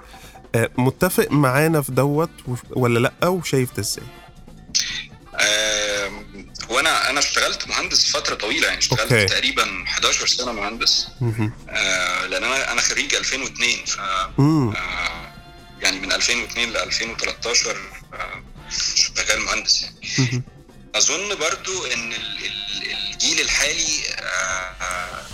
آه 0.55 0.71
متفق 0.79 1.27
معانا 1.33 1.83
في 1.83 1.93
دوت 1.93 2.31
ولا 2.71 2.99
لأ؟ 2.99 3.29
وشايف 3.29 3.77
ده 3.77 3.81
إزاي؟ 3.83 4.05
آم، 5.35 5.88
هو 6.71 6.79
أنا 6.81 7.11
أنا 7.11 7.19
اشتغلت 7.19 7.69
مهندس 7.69 8.11
فتره 8.11 8.35
طويله 8.35 8.67
يعني 8.67 8.79
اشتغلت 8.79 9.13
أوكي. 9.13 9.25
تقريبا 9.27 9.85
11 9.87 10.27
سنة 10.27 10.53
مهندس. 10.53 11.07
آه، 11.69 12.27
لأن 12.27 12.45
أنا 12.45 12.73
أنا 12.73 12.81
خريج 12.81 13.15
2002 13.15 13.85
ف. 13.87 13.99
آه، 14.01 15.33
يعني 15.81 15.99
من 16.01 16.13
2002 16.13 16.71
ل 16.73 16.77
2013 16.77 17.77
آه، 18.15 18.43
شغال 18.97 19.41
مهندس 19.41 19.83
يعني. 19.83 20.43
أظن 20.95 21.35
برضو 21.35 21.87
إن 21.87 22.13
ال- 22.13 22.45
ال- 22.47 23.13
الجيل 23.13 23.41
الحالي 23.41 24.03
آه، 24.19 25.27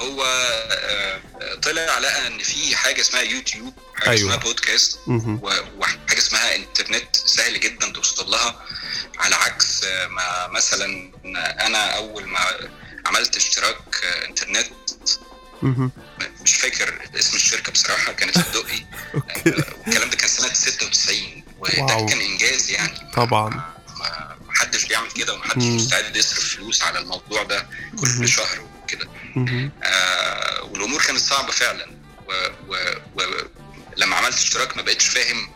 هو 0.00 0.24
آه، 0.24 1.20
طلع 1.62 1.98
لقى 1.98 2.26
إن 2.26 2.38
في 2.38 2.76
حاجة 2.76 3.00
اسمها 3.00 3.22
يوتيوب 3.22 3.74
حاجة 3.96 4.10
أيوة. 4.10 4.20
اسمها 4.30 4.36
بودكاست 4.36 4.98
وحاجة 5.08 6.18
اسمها 6.18 6.54
إنترنت 6.56 7.16
سهل 7.16 7.60
جدا 7.60 7.92
توصل 7.92 8.30
لها 8.30 8.66
على 9.18 9.34
عكس 9.34 9.84
ما 10.10 10.46
مثلا 10.48 11.12
أنا 11.66 11.96
أول 11.96 12.24
ما 12.24 12.38
عملت 13.06 13.36
اشتراك 13.36 14.04
إنترنت 14.28 14.66
مهم. 15.62 15.90
مش 16.40 16.54
فاكر 16.56 17.08
اسم 17.18 17.36
الشركة 17.36 17.72
بصراحة 17.72 18.12
كانت 18.12 18.38
في 18.38 18.46
الدقي 18.48 18.84
والكلام 19.14 20.10
ده 20.10 20.16
كان 20.16 20.28
سنة 20.28 20.52
96 20.52 21.44
وده. 21.58 22.06
كان 22.06 22.20
إنجاز 22.20 22.70
يعني 22.70 23.10
طبعا 23.16 23.48
ما 23.98 24.36
محدش 24.48 24.84
بيعمل 24.84 25.10
كده 25.10 25.34
ومحدش. 25.34 25.64
مستعد 25.64 26.16
يصرف 26.16 26.48
فلوس 26.54 26.82
على 26.82 26.98
الموضوع 26.98 27.42
ده. 27.42 27.68
كل 28.00 28.28
شهر 28.28 28.68
مهم. 29.36 29.72
آه 29.82 30.62
والأمور 30.62 31.02
كانت 31.02 31.18
صعبة 31.20 31.52
فعلا 31.52 31.86
ولما 33.96 34.16
عملت 34.16 34.34
اشتراك 34.36 34.76
ما 34.76 34.82
بقتش 34.82 35.06
فاهم 35.06 35.50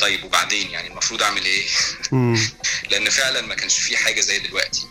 طيب 0.00 0.24
وبعدين 0.24 0.70
يعني 0.70 0.88
المفروض 0.88 1.22
أعمل 1.22 1.44
إيه. 1.44 1.66
لأن 2.90 3.10
فعلا 3.10 3.40
ما 3.40 3.54
كانش 3.54 3.78
في 3.78 3.96
حاجة 3.96 4.20
زي 4.20 4.38
دلوقتي 4.38 4.86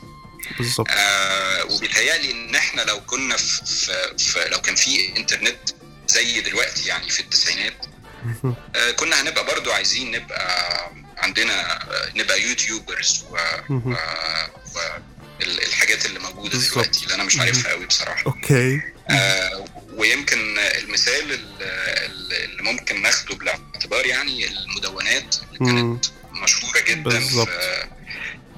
بالظبط 0.58 0.88
آه 0.90 1.64
وبيتهيألي 1.66 2.32
إن 2.32 2.56
إحنا 2.56 2.82
لو 2.82 3.02
كنا 3.02 3.38
في, 3.38 3.66
في, 3.66 4.18
في 4.18 4.50
لو 4.50 4.62
كان 4.62 4.76
في 4.76 5.18
إنترنت 5.18 5.60
زي 6.08 6.42
دلوقتي 6.42 6.88
يعني 6.88 7.10
في 7.10 7.20
التسعينات. 7.20 7.86
آه 8.76 8.92
كنا 8.92 9.22
هنبقى 9.22 9.46
برضو 9.46 9.72
عايزين 9.72 10.12
نبقى 10.12 10.92
عندنا 11.18 11.74
آه، 11.84 12.12
نبقى 12.16 12.42
YouTubers 12.42 13.24
و. 13.32 13.38
و, 13.70 13.90
و 14.76 14.80
الحاجات 15.42 16.06
اللي 16.06 16.20
موجودة. 16.20 16.58
دلوقتي 16.60 17.04
اللي 17.04 17.16
أنا 17.16 17.24
مش 17.24 17.40
عارفها 17.40 17.72
قوي 17.72 17.86
بصراحة 17.86 18.24
okay 18.26 18.82
آه 19.10 19.66
ويمكن 19.94 20.58
المثال 20.60 21.32
ال- 21.32 21.62
ال- 21.62 22.34
اللي 22.34 22.64
ممكن 22.64 23.02
ناخده 23.02 23.36
بالاعتبار 23.36 24.06
يعني 24.06 24.48
المدونات 24.48 25.36
اللي. 25.62 25.72
كانت 25.72 26.06
مشهورة 26.44 26.80
جدا 26.80 27.02
بالظبط. 27.10 27.48
في 27.50 27.88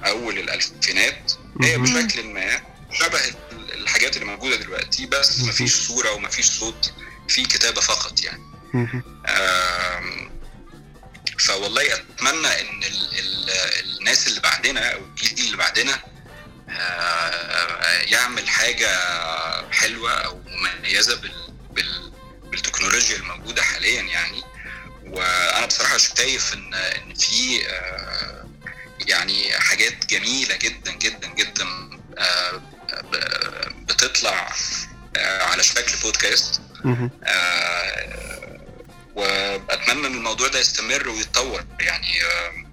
أول 0.06 0.38
الألفينات 0.38 1.32
هي. 1.62 1.78
بشكل 1.78 2.24
ما 2.24 2.60
شبه 2.92 3.18
ال- 3.28 3.74
الحاجات 3.74 4.14
اللي 4.16 4.26
موجودة 4.26 4.56
دلوقتي 4.56 5.06
بس. 5.06 5.40
مفيش 5.40 5.74
صورة 5.74 6.12
ومفيش 6.12 6.46
صوت 6.50 6.92
في 7.28 7.42
كتابة 7.42 7.80
فقط 7.80 8.20
يعني 8.24 8.42
فوالله 11.38 11.94
أتمنى 11.94 12.60
إن 12.60 12.82
ال 12.82 13.18
ال 13.18 13.50
الناس 13.98 14.28
اللي 14.28 14.40
بعدنا 14.40 14.92
أو 14.94 15.00
الجيل 15.04 15.44
اللي 15.46 15.56
بعدنا 15.56 16.02
يعمل 18.12 18.48
حاجة 18.48 18.88
حلوة 19.72 20.12
أو 20.12 20.42
مميزة 20.46 21.16
بال 21.16 21.32
بال 21.70 22.12
بالتكنولوجيا 22.44 23.16
الموجودة 23.16 23.62
حاليا 23.62 24.02
يعني. 24.02 24.42
وأنا 25.06 25.66
بصراحة 25.66 25.96
شايف 25.98 26.54
إن 26.54 26.74
إن 26.74 27.14
في 27.14 27.60
يعني 29.06 29.58
حاجات 29.58 30.06
جميلة 30.06 30.56
جدا 30.56 30.92
جدا 30.92 31.26
جدا 31.28 31.66
بتطلع 33.88 34.52
على 35.16 35.62
شكل 35.62 35.96
بودكاست. 36.02 36.60
آه، 37.24 38.58
وأتمنى 39.16 40.06
إن 40.06 40.14
الموضوع 40.14 40.48
ده 40.48 40.58
يستمر 40.58 41.08
ويتطور 41.08 41.64
يعني. 41.80 42.24
آه، 42.24 42.67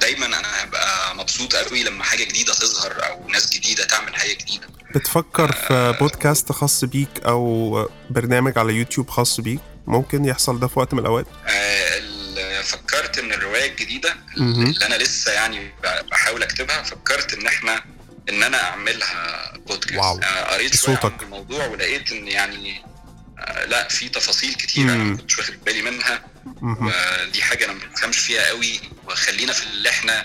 دايما 0.00 0.26
أنا 0.26 0.64
هبقى 0.64 1.14
مبسوط 1.16 1.54
قوي 1.54 1.82
لما 1.82 2.04
حاجة 2.04 2.24
جديدة 2.24 2.54
تظهر 2.54 3.06
أو 3.08 3.28
ناس 3.28 3.50
جديدة 3.50 3.84
تعمل 3.84 4.14
حاجة 4.16 4.32
جديدة 4.32 4.66
بتفكر 4.94 5.52
في 5.52 5.96
بودكاست 6.00 6.52
خاص 6.52 6.84
بيك 6.84 7.08
أو 7.26 7.88
برنامج 8.10 8.58
على 8.58 8.72
يوتيوب 8.74 9.10
خاص 9.10 9.40
بيك 9.40 9.60
ممكن 9.86 10.24
يحصل 10.24 10.60
ده 10.60 10.66
في 10.68 10.78
وقت 10.78 10.94
من 10.94 10.98
الأوقات 11.00 11.26
آه، 11.48 12.62
فكرت 12.62 13.18
إن 13.18 13.32
الرواية 13.32 13.70
الجديدة. 13.70 14.16
اللي 14.36 14.86
أنا 14.86 14.94
لسه 14.94 15.32
يعني 15.32 15.72
بحاول 16.10 16.42
أكتبها 16.42 16.82
فكرت 16.82 17.34
إن 17.34 17.46
إحنا 17.46 17.84
إن 18.28 18.42
أنا 18.42 18.62
أعملها 18.62 19.52
بودكاست 19.66 19.94
واو. 19.98 20.18
آه، 20.22 20.54
قريت 20.54 20.76
شوية. 20.76 21.00
عن 21.04 21.12
الموضوع 21.22 21.66
ولقيت 21.66 22.12
إن 22.12 22.28
يعني 22.28 22.82
آه، 23.38 23.64
لأ 23.64 23.88
في 23.88 24.08
تفاصيل 24.08 24.54
كتير 24.54 24.84
أنا. 24.84 24.96
ما 25.04 25.16
كنتش 25.16 25.38
واخد 25.38 25.54
بالي 25.66 25.82
منها. 25.82 26.24
ودي 26.62 27.42
حاجة 27.42 27.64
أنا 27.64 27.72
ما 27.72 27.78
بفهمش 27.94 28.18
فيها 28.18 28.48
قوي 28.48 28.80
وخلينا 29.06 29.52
في 29.52 29.66
اللي 29.66 29.88
إحنا 29.90 30.24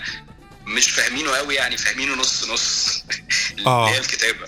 مش 0.66 0.90
فاهمينه 0.90 1.30
قوي 1.30 1.54
يعني 1.54 1.76
فاهمينه 1.76 2.14
نص 2.14 2.48
نص 2.50 3.02
اللي 3.58 3.66
آه. 3.66 3.88
هي 3.90 3.98
الكتابة. 3.98 4.46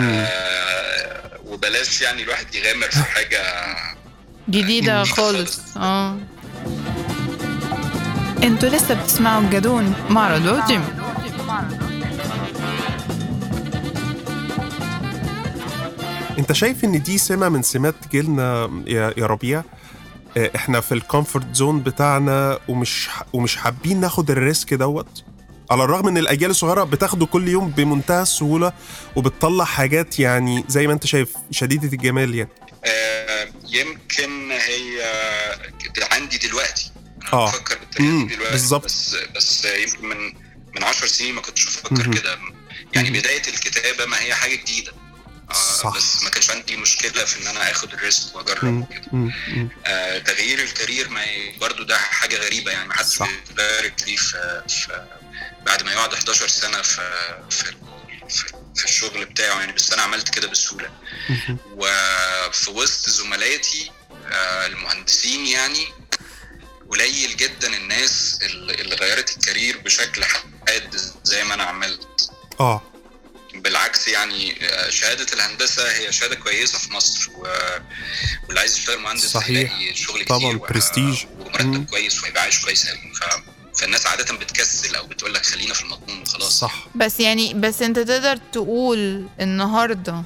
آه 0.00 1.40
وبلاش 1.44 2.00
يعني 2.02 2.22
الواحد 2.22 2.54
يغامر 2.54 2.90
في 2.90 3.02
حاجة 3.02 3.42
جديدة 4.48 4.66
جديدة 4.66 5.04
خالص. 5.04 5.60
آه 5.76 6.18
أنتوا 8.42 8.68
لسه 8.68 8.94
بتسمعوا 8.94 9.42
الجدون 9.42 9.94
مع 10.10 10.34
رضوى 10.34 10.60
وجيم 10.62 10.84
أنت 16.38 16.52
شايف 16.52 16.84
إن 16.84 17.02
دي 17.02 17.18
سمة 17.18 17.48
من 17.48 17.62
سمات 17.62 17.94
جيلنا 18.12 18.70
يا 18.86 19.26
ربيع 19.26 19.62
إحنا 20.36 20.80
في 20.80 20.92
ال 20.94 21.01
comfort 21.01 21.54
zone 21.54 21.82
بتاعنا 21.82 22.58
ومش 22.68 23.08
ومش 23.32 23.56
حابين 23.56 24.00
ناخد 24.00 24.30
ال 24.30 24.39
risk 24.39 24.74
دوت 24.74 25.24
على 25.70 25.84
الرغم 25.84 26.08
إن 26.08 26.18
الأجيال 26.18 26.50
الصغيرة 26.50 26.84
بتاخده 26.84 27.26
كل 27.26 27.48
يوم 27.48 27.70
بمنتهى 27.70 28.22
السهولة 28.22 28.72
وبتطلع 29.16 29.64
حاجات 29.64 30.18
يعني 30.18 30.64
زي 30.68 30.86
ما 30.86 30.92
أنت 30.92 31.06
شايف 31.06 31.32
شديدة 31.50 31.88
الجمال 31.88 32.34
يعني 32.34 32.50
آه 32.84 33.48
يمكن 33.68 34.50
هي 34.50 35.02
عندي 36.12 36.38
دلوقتي 36.38 36.92
أنا 37.22 37.32
آه. 37.32 37.46
بفكر 37.50 37.78
بالطريقة 37.78 38.26
دي 38.26 38.34
دلوقتي. 38.36 38.54
بس 38.84 39.16
بس 39.36 39.64
يمكن 39.64 40.08
من 40.08 40.16
من 40.76 40.84
10 40.84 41.06
سنين 41.06 41.34
ما 41.34 41.40
كنتش 41.40 41.64
بفكر. 41.66 42.10
كده 42.10 42.38
يعني. 42.94 43.10
بداية 43.10 43.42
الكتابة 43.48 44.06
ما 44.06 44.20
هي 44.20 44.34
حاجة 44.34 44.54
جديدة 44.54 44.92
آه 44.92 45.03
صح. 45.52 45.96
بس 45.96 46.22
ما 46.22 46.30
كانش 46.30 46.50
عندي 46.50 46.76
مشكلة 46.76 47.24
في 47.24 47.42
إن 47.42 47.46
أنا 47.46 47.70
آخد 47.70 47.92
ال 47.92 48.01
risk 48.01 48.36
وأجرب 48.36 48.86
مم. 49.12 49.70
آه 49.86 50.18
تغيير 50.18 50.58
ال 50.62 50.69
career 50.69 51.08
ما 51.08 51.24
برضو 51.60 51.82
ده 51.82 51.98
حاجة 51.98 52.36
غريبة 52.36 52.70
يعني 52.72 52.88
ما 52.88 52.94
حدش. 52.94 53.18
بي 53.48 53.63
break 53.63 54.02
ليه 54.06 54.16
في, 54.16 54.62
في 54.68 55.06
بعد 55.66 55.82
ما 55.82 55.92
يقعد 55.92 56.14
11 56.14 56.48
سنة 56.48 56.82
في 56.82 57.02
في 57.50 57.64
في, 58.28 58.44
في 58.76 58.84
الشغل 58.84 59.24
بتاعه 59.24 59.60
يعني 59.60 59.72
بس 59.72 59.92
أنا 59.92 60.02
عملت 60.02 60.28
كده 60.28 60.48
بسهولة. 60.48 60.90
وفي 61.70 62.70
وسط 62.70 63.08
زملائي 63.10 63.90
آه، 64.32 64.66
المهندسين 64.66 65.46
يعني 65.46 65.86
قليل 66.90 67.36
جدا 67.36 67.76
الناس 67.76 68.38
اللي 68.42 68.96
غيرت 68.96 69.36
ال 69.36 69.42
career 69.42 69.78
بشكل 69.78 70.24
حاد 70.24 70.96
زي 71.24 71.44
ما 71.44 71.54
أنا 71.54 71.62
عملت 71.64 72.30
آه 72.60 72.82
بالعكس 73.54 74.08
يعني 74.08 74.66
آه، 74.66 74.90
شهادة 74.90 75.26
الهندسة 75.32 75.92
هي 75.92 76.12
شهادة 76.12 76.34
كويسة 76.34 76.78
في 76.78 76.92
مصر 76.92 77.30
و... 77.30 77.46
واللي 78.46 78.60
عايز 78.60 78.76
يشتغل 78.78 78.98
مهندس 79.00 79.26
صحيح. 79.26 79.72
شغل 79.94 80.24
طبعاً، 80.24 80.38
كتير 80.38 80.56
و- 80.56 80.66
برستيج. 80.66 81.24
مم. 81.24 81.40
ومرتب 81.46 81.86
كويس 81.90 82.22
وهيبقى 82.22 82.42
عايش 82.42 82.64
كويس 82.64 82.86
قوي 82.86 83.12
ف... 83.14 83.24
فالناس 83.80 84.06
عادة 84.06 84.34
بتكسل 84.36 84.94
أو 84.96 85.06
بتقول 85.06 85.34
لك 85.34 85.46
خلينا 85.46 85.74
في 85.74 85.82
المضمون 85.82 86.22
وخلاص 86.22 86.58
صح 86.58 86.86
بس 86.94 87.20
يعني 87.20 87.54
بس 87.54 87.82
أنت 87.82 87.98
تقدر 87.98 88.36
تقول 88.36 89.28
النهارده 89.40 90.22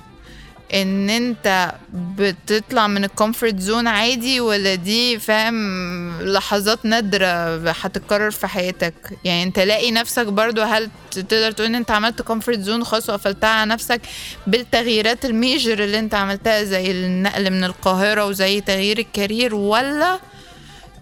ان 0.75 1.11
انت 1.11 1.73
بتطلع 1.95 2.87
من 2.87 3.05
ال 3.05 3.11
comfort 3.12 3.59
zone 3.61 3.87
عادي 3.87 4.41
ولا 4.41 4.75
دي 4.75 5.19
فاهم 5.19 6.23
لحظات 6.23 6.85
نادرة 6.85 7.57
هتتكرر 7.71 8.31
في 8.31 8.47
حياتك. 8.47 8.95
يعني 9.25 9.43
انت 9.43 9.59
لاقي 9.59 9.91
نفسك 9.91 10.27
برضو 10.27 10.63
هل 10.63 10.91
تقدر 11.11 11.51
تقول 11.51 11.67
إن 11.67 11.75
انت 11.75 11.91
عملت 11.91 12.23
comfort 12.23 12.61
zone 12.61 12.85
خاص 12.85 13.11
وقفلتها 13.11 13.49
على 13.51 13.71
نفسك 13.71 14.01
بالتغييرات 14.47 15.25
ال 15.25 15.35
major 15.35 15.85
اللي 15.85 15.99
انت 15.99 16.15
عملتها 16.15 16.63
زي 16.63 16.91
النقل 16.91 17.51
من 17.51 17.65
القاهرة 17.65 18.25
وزي 18.27 18.61
تغيير 18.61 18.99
ال 18.99 19.07
career 19.07 19.55
ولا 19.55 20.19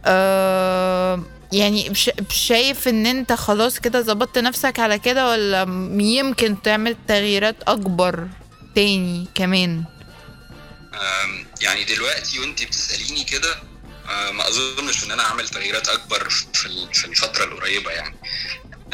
آه 0.07 1.23
يعني 1.53 1.93
شايف 2.31 2.89
إن 2.89 3.07
انت 3.07 3.33
خلاص 3.33 3.79
كده 3.79 4.01
ظبطت 4.01 4.39
نفسك 4.39 4.81
على 4.81 4.99
كده 4.99 5.31
ولا 5.31 5.63
يمكن 6.01 6.63
تعمل 6.63 6.97
تغييرات 7.09 7.57
أكبر؟ 7.69 8.27
تاني 8.81 9.27
كمان؟ 9.35 9.85
يعني 11.61 11.85
دلوقتي 11.85 12.39
وانت 12.41 12.63
بتسأليني 12.63 13.25
كده 13.25 13.57
آه، 14.09 14.31
ما 14.31 14.49
أظنش 14.49 15.05
إن 15.05 15.11
أنا 15.11 15.23
اعمل 15.25 15.49
تغييرات 15.49 15.89
أكبر 15.89 16.29
في 16.55 16.67
ال- 16.67 16.95
في 16.95 17.05
الفترة 17.05 17.45
القريبة 17.45 17.91
يعني. 17.91 18.17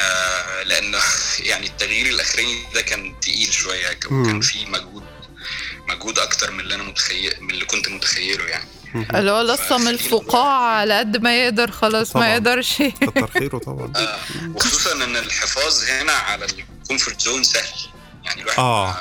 آه، 0.00 0.62
لأن 0.62 0.94
يعني 1.50 1.66
التغيير 1.66 2.06
الأخراني 2.06 2.62
ده 2.74 2.80
كان 2.82 3.20
تقيل 3.20 3.52
شوية. 3.52 3.98
وكان 4.06 4.40
فيه 4.40 4.66
مجهود 4.66 5.02
مجهود 5.88 6.18
أكتر 6.18 6.50
من 6.50 6.60
اللي 6.60 6.74
أنا 6.74 6.82
متخيل 6.82 7.34
من 7.40 7.50
اللي 7.50 7.64
كنت 7.64 7.88
متخيله 7.88 8.44
يعني. 8.44 8.68
اللي 9.14 9.30
هو 9.30 9.40
لصم 9.42 9.88
الفقاعة 9.88 10.64
على 10.78 10.98
قد 10.98 11.16
ما 11.22 11.42
يقدر 11.44 11.70
خلاص. 11.70 12.16
ما 12.16 12.32
يقدرش. 12.32 12.82
كتر 13.00 13.26
خيره 13.26 13.58
طبعا. 13.58 13.92
آه، 13.96 14.18
وخصوصا 14.48 14.92
إن 15.04 15.16
الحفاظ 15.16 15.84
هنا 15.84 16.12
على 16.12 16.46
ال 16.82 16.87
comfort 16.87 17.20
zone 17.20 17.44
سهل. 17.44 17.78
يعني 18.24 18.42
الواحد 18.42 18.58
آه. 18.58 18.96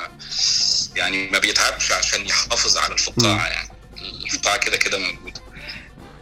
يعني 0.95 1.29
ما 1.29 1.39
بيتعبش 1.39 1.91
عشان 1.91 2.25
يحافظ 2.27 2.77
على 2.77 2.93
الفقاعة 2.93 3.47
يعني. 3.47 3.69
الفقاعة 4.25 4.57
كده 4.57 4.77
كده 4.77 4.97
موجودة. 4.97 5.41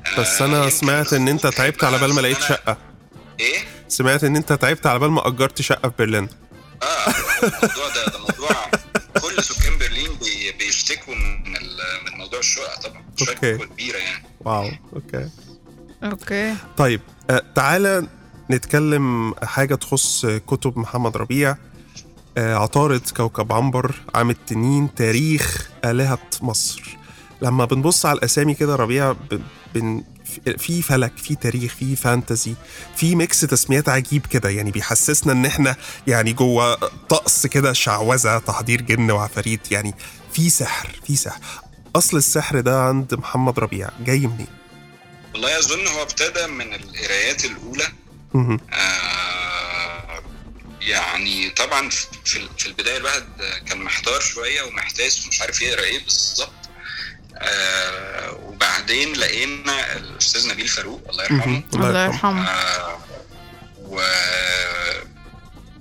آه، 0.08 0.22
بس 0.22 0.42
أنا 0.42 0.58
يمكن 0.58 0.70
سمعت 0.70 1.14
إن 1.14 1.28
أنت 1.28 1.48
تعبت 1.48 1.84
على 1.84 1.98
بال 1.98 2.14
ما 2.14 2.22
لقيت 2.22 2.42
شقة. 2.42 2.78
إيه؟ 3.40 3.60
سمعت 3.88 4.24
إن 4.24 4.36
أنت 4.36 4.54
تعبت 4.54 4.86
على 4.86 5.00
بال 5.00 5.12
ما 5.12 5.28
أجرت 5.28 5.62
شقة 5.62 5.90
في 5.90 5.96
برلين. 6.00 6.30
آه 6.84 7.08
الموضوع 7.44 7.90
ده 7.96 8.06
ده 8.06 8.20
موضوع 8.20 8.72
كل 9.22 9.44
سكان 9.44 9.78
برلين 9.78 10.14
بي 10.14 10.52
بيشتكوا 10.52 11.16
من 11.16 11.44
من 12.06 12.18
موضوع 12.18 12.40
الشقق 12.40 12.80
طبعا. 12.82 13.04
شكوى 13.18 13.58
كبيره 13.58 13.98
يعني. 13.98 14.24
wow 14.40 14.72
okay. 14.96 15.30
okay. 16.04 16.56
طيب 16.78 17.02
آه 17.30 17.44
تعالى 17.56 18.08
نتكلم 18.52 19.36
حاجة 19.44 19.76
تخص 19.76 20.26
كتب 20.26 20.78
محمد 20.78 21.18
ربيع. 21.18 21.50
آه 21.52 21.58
عطارد 22.38 23.02
كوكب 23.18 23.54
عنبر 23.54 23.96
عام 24.16 24.30
التنين 24.30 24.96
تاريخ 24.96 25.70
آلهة 25.86 26.20
مصر. 26.42 26.98
لما 27.42 27.66
بنبص 27.66 28.06
على 28.06 28.18
الأسامي 28.18 28.54
كده 28.54 28.76
ربيع 28.76 29.16
بن 29.76 30.04
في- 30.58 30.82
فلك 30.82 31.18
في 31.18 31.36
تاريخ 31.36 31.76
في 31.76 31.96
فانتزي 31.96 32.54
في 32.96 33.16
ميكس 33.16 33.42
تسميات 33.42 33.90
عجيب 33.90 34.26
كده. 34.26 34.50
يعني 34.50 34.72
بيحسسنا 34.72 35.34
إن 35.34 35.46
إحنا 35.46 35.76
يعني 36.08 36.34
جوه 36.34 36.76
طقس 37.10 37.48
كده 37.48 37.74
شعوذة 37.74 38.38
تحضير 38.38 38.82
جن 38.82 39.12
وعفاريت. 39.12 39.72
يعني 39.72 39.94
في 40.34 40.50
سحر 40.50 40.90
في 41.08 41.16
سحر. 41.16 41.40
أصل 41.96 42.18
السحر 42.18 42.60
ده 42.60 42.82
عند 42.84 43.14
محمد 43.16 43.60
ربيع 43.60 43.90
جاي 44.06 44.20
منين؟ 44.20 44.48
والله 45.34 45.60
أظن 45.60 45.88
هو 45.88 46.02
ابتدى 46.02 46.48
من 46.48 46.74
القرايات 46.74 47.46
الأولى. 47.46 47.88
آه 48.36 49.29
يعني 50.82 51.50
طبعا 51.50 51.90
في 51.90 52.48
في 52.58 52.66
البداية 52.66 52.98
الواحد 52.98 53.26
كان 53.68 53.78
محتار 53.82 54.20
شوية 54.22 54.62
ومحتاس 54.62 55.26
ومش 55.26 55.42
عارف 55.42 55.62
يقرأ 55.62 55.84
إيه 55.84 56.04
بالظبط. 56.04 56.52
آه 57.38 58.32
وبعدين 58.34 59.14
لقينا 59.14 59.96
الأستاذ 59.96 60.48
نبيل 60.48 60.68
فاروق 60.68 61.02
الله 61.10 61.24
يرحمه. 61.24 61.64
الله 61.74 62.06
يرحمه. 62.06 62.48
آه 62.50 63.00
و 63.78 64.02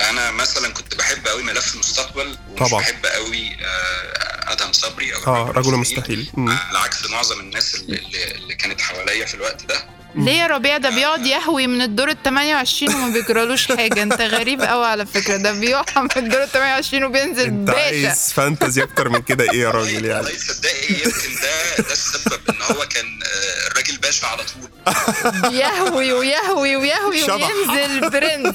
أنا 0.01 0.31
مثلا 0.31 0.69
كنت 0.73 0.95
بحب 0.95 1.29
قوي 1.29 1.43
ملف 1.43 1.75
المستقبل 1.75 2.39
ومش 2.49 2.71
طبعا. 2.71 2.81
بحب 2.83 3.07
قوي 3.07 3.57
آه 3.65 4.53
أدهم 4.53 4.73
صبري 4.73 5.15
أو 5.15 5.27
آه 5.27 5.51
رجل 5.51 5.71
مستحيل. 5.75 6.31
على 6.39 6.79
عكس 6.79 7.07
معظم 7.11 7.41
الناس 7.41 7.75
اللي, 7.75 7.97
اللي 7.99 8.35
اللي 8.35 8.55
كانت 8.55 8.81
حواليا 8.81 9.27
في 9.27 9.35
الوقت 9.35 9.65
ده. 9.65 9.98
ليه 10.15 10.33
يا 10.33 10.47
ربيع؟ 10.47 10.77
ده 10.79 10.91
بيقعد 10.91 11.27
يهوي 11.27 11.67
من 11.67 11.83
الدور 11.83 12.11
ال 12.11 12.23
28 12.23 12.95
وما 12.95 13.13
بيجرالوش 13.13 13.67
حاجة. 13.73 14.03
انت 14.03 14.21
غريب 14.21 14.63
قوي 14.63 14.87
على 14.87 15.07
فكرة. 15.07 15.37
ده 15.37 15.53
بيقع 15.53 16.03
من 16.03 16.09
الدور 16.17 16.43
ال 16.43 16.49
28 16.53 17.05
وبينزل 17.05 17.45
انت 17.45 17.71
باشا 17.71 17.81
عايز 17.81 18.33
فانتزي 18.33 18.83
أكتر 18.83 19.09
من 19.09 19.23
كده 19.23 19.45
إيه 19.53 19.61
يا 19.61 19.71
راجل 19.71 20.05
يعني؟ 20.05 20.25
والله 20.25 20.31
تصدقي 20.39 20.95
يمكن 20.95 21.35
ده 21.43 21.77
ده 21.85 21.93
السبب 21.93 22.41
ان 22.51 22.63
هو 22.77 22.87
كان 22.89 23.19
آه، 23.23 23.67
الراجل 23.71 23.97
باشا 23.97 24.27
على 24.27 24.43
طول. 24.45 25.55
يهوي 25.55 26.13
ويهوي 26.13 26.77
ويهوي. 26.77 27.23
وينزل 27.33 28.11
برنس. 28.11 28.55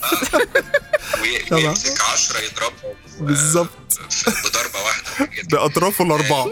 ويمسك 1.51 2.01
10 2.01 2.39
يضربهم 2.39 2.73
آه، 3.19 3.23
بالظبط. 3.23 3.69
بضربه 4.27 4.81
واحدة. 4.85 5.25
كده 5.25 5.47
بأطرافه 5.51 6.05
الأربعة. 6.05 6.51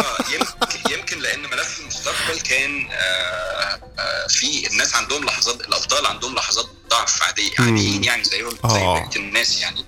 آه 0.00 0.16
يمكن 0.32 0.90
يمكن 0.94 1.18
لأن 1.18 1.40
ملف 1.42 1.80
المستقبل 1.80 2.40
كان 2.40 2.88
آه، 2.92 3.80
آه، 3.98 4.26
في 4.28 4.66
الناس 4.70 4.94
عندهم 4.94 5.24
لحظات 5.24 5.60
الأبطال 5.60 6.06
عندهم 6.06 6.34
لحظات 6.34 6.66
ضعف 6.90 7.22
عاديه. 7.22 7.50
عاديين 7.58 8.04
يعني 8.04 8.24
زيهم 8.24 8.50
زي 8.50 8.78
آه. 8.78 8.94
بقية 9.08 9.16
الناس 9.20 9.58
يعني. 9.60 9.84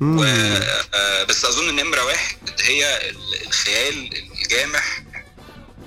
و 0.00 0.24
آه، 0.94 1.22
بس 1.24 1.44
أظن 1.44 1.76
نمره 1.76 2.04
واحد 2.04 2.36
هي 2.60 3.10
ال- 3.10 3.46
الخيال 3.46 4.16
الجامح 4.16 5.02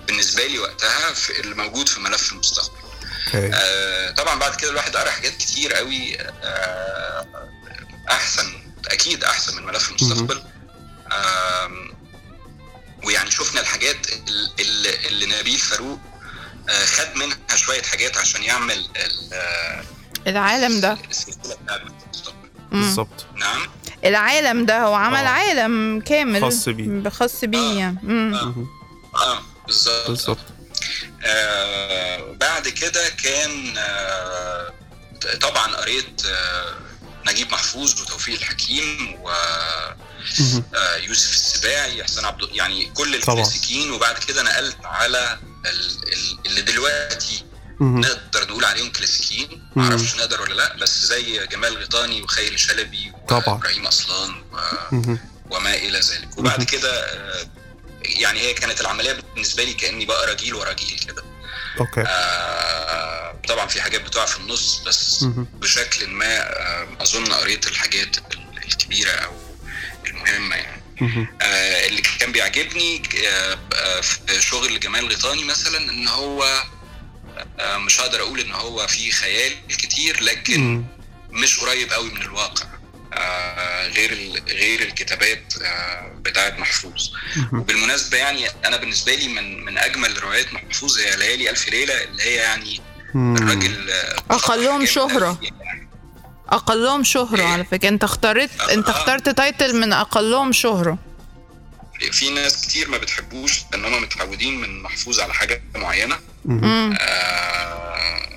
بالنسبة 0.07 0.45
لي 0.47 0.59
وقتها 0.59 1.13
في 1.13 1.39
اللي 1.39 1.55
موجود 1.55 1.89
في 1.89 1.99
ملف 1.99 2.31
المستقبل 2.31 2.83
آه، 3.35 4.11
طبعا 4.11 4.39
بعد 4.39 4.55
كده 4.55 4.69
الواحد 4.71 4.97
قرأ 4.97 5.11
حاجات 5.11 5.37
كتير 5.37 5.73
قوي 5.73 6.17
آه، 6.21 7.25
أحسن 8.11 8.53
أكيد 8.87 9.23
أحسن 9.23 9.55
من 9.55 9.63
ملف 9.65 9.89
المستقبل 9.89 10.43
ويعني 13.03 13.31
شفنا 13.31 13.61
الحاجات 13.61 13.97
ال- 14.13 14.51
ال- 14.59 15.05
اللي 15.07 15.25
نبيل 15.39 15.57
فاروق 15.59 15.99
آه، 16.69 16.85
خد 16.85 17.15
منها 17.15 17.37
شوية 17.55 17.81
حاجات 17.81 18.17
عشان 18.17 18.43
يعمل 18.43 18.85
ال- 18.95 19.33
آه، 19.33 19.83
العالم 20.27 20.79
ده. 20.81 20.97
بالظبط 22.71 23.25
نعم 23.35 23.67
العالم 24.05 24.65
ده 24.65 24.81
هو 24.83 24.93
عمل 24.93 25.15
آه. 25.17 25.29
عالم 25.29 25.99
كامل 26.01 26.41
خاص 26.41 26.69
بيه. 26.69 27.09
خاص 27.09 27.45
بيه 27.45 27.57
آه. 27.75 27.79
يعني 27.79 27.97
مم. 28.03 28.33
آه. 28.33 28.65
آه 29.23 29.39
بالظبط 29.67 30.07
بالظبط 30.07 30.37
آه 31.25 32.31
بعد 32.39 32.67
كده 32.67 33.09
كان 33.09 33.73
آه 33.77 34.73
طبعا 35.41 35.75
قريت 35.75 36.25
آه 36.25 36.75
نجيب 37.27 37.51
محفوظ 37.51 38.01
وتوفيق 38.01 38.35
الحكيم 38.39 39.15
مهم. 39.23 39.95
ويوسف 40.73 41.31
السباعي 41.33 42.03
حسين 42.03 42.25
عبد 42.25 42.47
يعني 42.51 42.85
كل. 42.85 43.15
الكلاسيكيين 43.15 43.91
وبعد 43.91 44.17
كده 44.17 44.41
نقلت 44.43 44.77
على 44.85 45.39
ال- 45.65 46.13
ال- 46.13 46.39
اللي 46.45 46.61
دلوقتي. 46.61 47.43
نقدر 47.81 48.47
نقول 48.49 48.65
عليهم 48.65 48.91
كلاسيكيين. 48.91 49.69
معرفش 49.75 50.15
نقدر 50.15 50.41
ولا 50.41 50.53
لأ 50.53 50.75
بس 50.77 51.05
زي 51.05 51.47
جمال 51.47 51.77
غيطاني 51.77 52.21
وخيري 52.21 52.57
شلبي. 52.57 53.11
وابراهيم 53.31 53.87
أصلان 53.87 54.31
و-. 54.51 55.15
وما 55.55 55.73
إلى 55.73 55.99
ذلك 55.99 56.37
وبعد. 56.37 56.63
كده 56.63 57.03
آه، 57.05 57.47
يعني 58.03 58.39
هي 58.39 58.53
كانت 58.53 58.81
العملية 58.81 59.13
بالنسبة 59.13 59.63
لي 59.63 59.73
كأني 59.73 60.05
بقرا 60.05 60.33
جيل 60.33 60.53
ورا 60.53 60.73
جيل 60.73 60.99
كده 60.99 61.23
أوكي 61.79 62.01
آه، 62.07 63.41
طبعا 63.47 63.67
في 63.67 63.81
حاجات 63.81 64.01
بتقع 64.01 64.25
في 64.25 64.37
النص 64.37 64.81
بس. 64.85 65.23
بشكل 65.53 66.07
ما 66.07 66.39
آه، 66.39 66.87
أظن 67.01 67.33
قريت 67.33 67.67
الحاجات 67.67 68.17
ال- 68.17 68.57
الكبيرة 68.65 69.11
أو 69.11 69.33
المهمه 70.27 70.55
يعني. 70.55 70.83
آه، 71.41 71.87
اللي 71.87 72.01
كان 72.01 72.31
بيعجبني 72.31 73.03
آه، 73.27 73.59
آه، 73.73 74.01
في 74.01 74.41
شغل 74.41 74.79
جمال 74.79 75.07
غيطاني 75.07 75.43
مثلا 75.43 75.77
إن 75.91 76.07
هو 76.07 76.63
آه، 77.59 77.77
مش 77.77 77.99
هقدر 78.01 78.19
أقول 78.21 78.39
إن 78.39 78.51
هو 78.51 78.87
فيه 78.87 79.11
خيال 79.11 79.53
كتير 79.67 80.23
لكن 80.23 80.59
مم. 80.61 80.85
مش 81.29 81.59
قريب 81.59 81.93
قوي 81.93 82.09
من 82.09 82.21
الواقع 82.21 82.65
آه، 83.13 83.87
غير 83.87 84.41
غير 84.47 84.81
الكتابات 84.81 85.53
آه، 85.61 86.13
بتاعت 86.21 86.59
محفوظ. 86.59 87.09
وبالمناسبة 87.53 88.17
يعني 88.17 88.47
أنا 88.65 88.77
بالنسبة 88.77 89.15
لي 89.15 89.27
من 89.27 89.65
من 89.65 89.77
أجمل 89.77 90.23
روايات 90.23 90.53
محفوظ 90.53 90.99
هي 90.99 91.15
ليالي 91.15 91.49
ألف 91.49 91.69
ليلة 91.69 92.03
اللي 92.03 92.23
هي 92.23 92.35
يعني. 92.35 92.81
الراجل 93.15 93.89
آه، 94.31 94.55
جامد 94.57 94.85
شهرة. 94.85 95.27
أوي. 95.27 95.53
أقلهم 96.49 97.03
شهرة 97.03 97.43
على 97.43 97.63
فكرة 97.65 97.89
أنت 97.89 98.03
اخترت 98.03 98.61
أنت. 98.61 98.89
اخترت 98.89 99.29
title 99.29 99.75
من 99.75 99.93
أقلهم 99.93 100.51
شهرة 100.51 100.97
في 102.11 102.29
ناس 102.29 102.67
كتير 102.67 102.89
ما 102.89 102.97
بتحبوش 102.97 103.61
لأن 103.71 103.85
هم 103.85 104.01
متعودين 104.01 104.61
من 104.61 104.81
محفوظ 104.83 105.19
على 105.19 105.33
حاجة 105.33 105.63
معينة. 105.75 106.15
آه، 106.99 108.29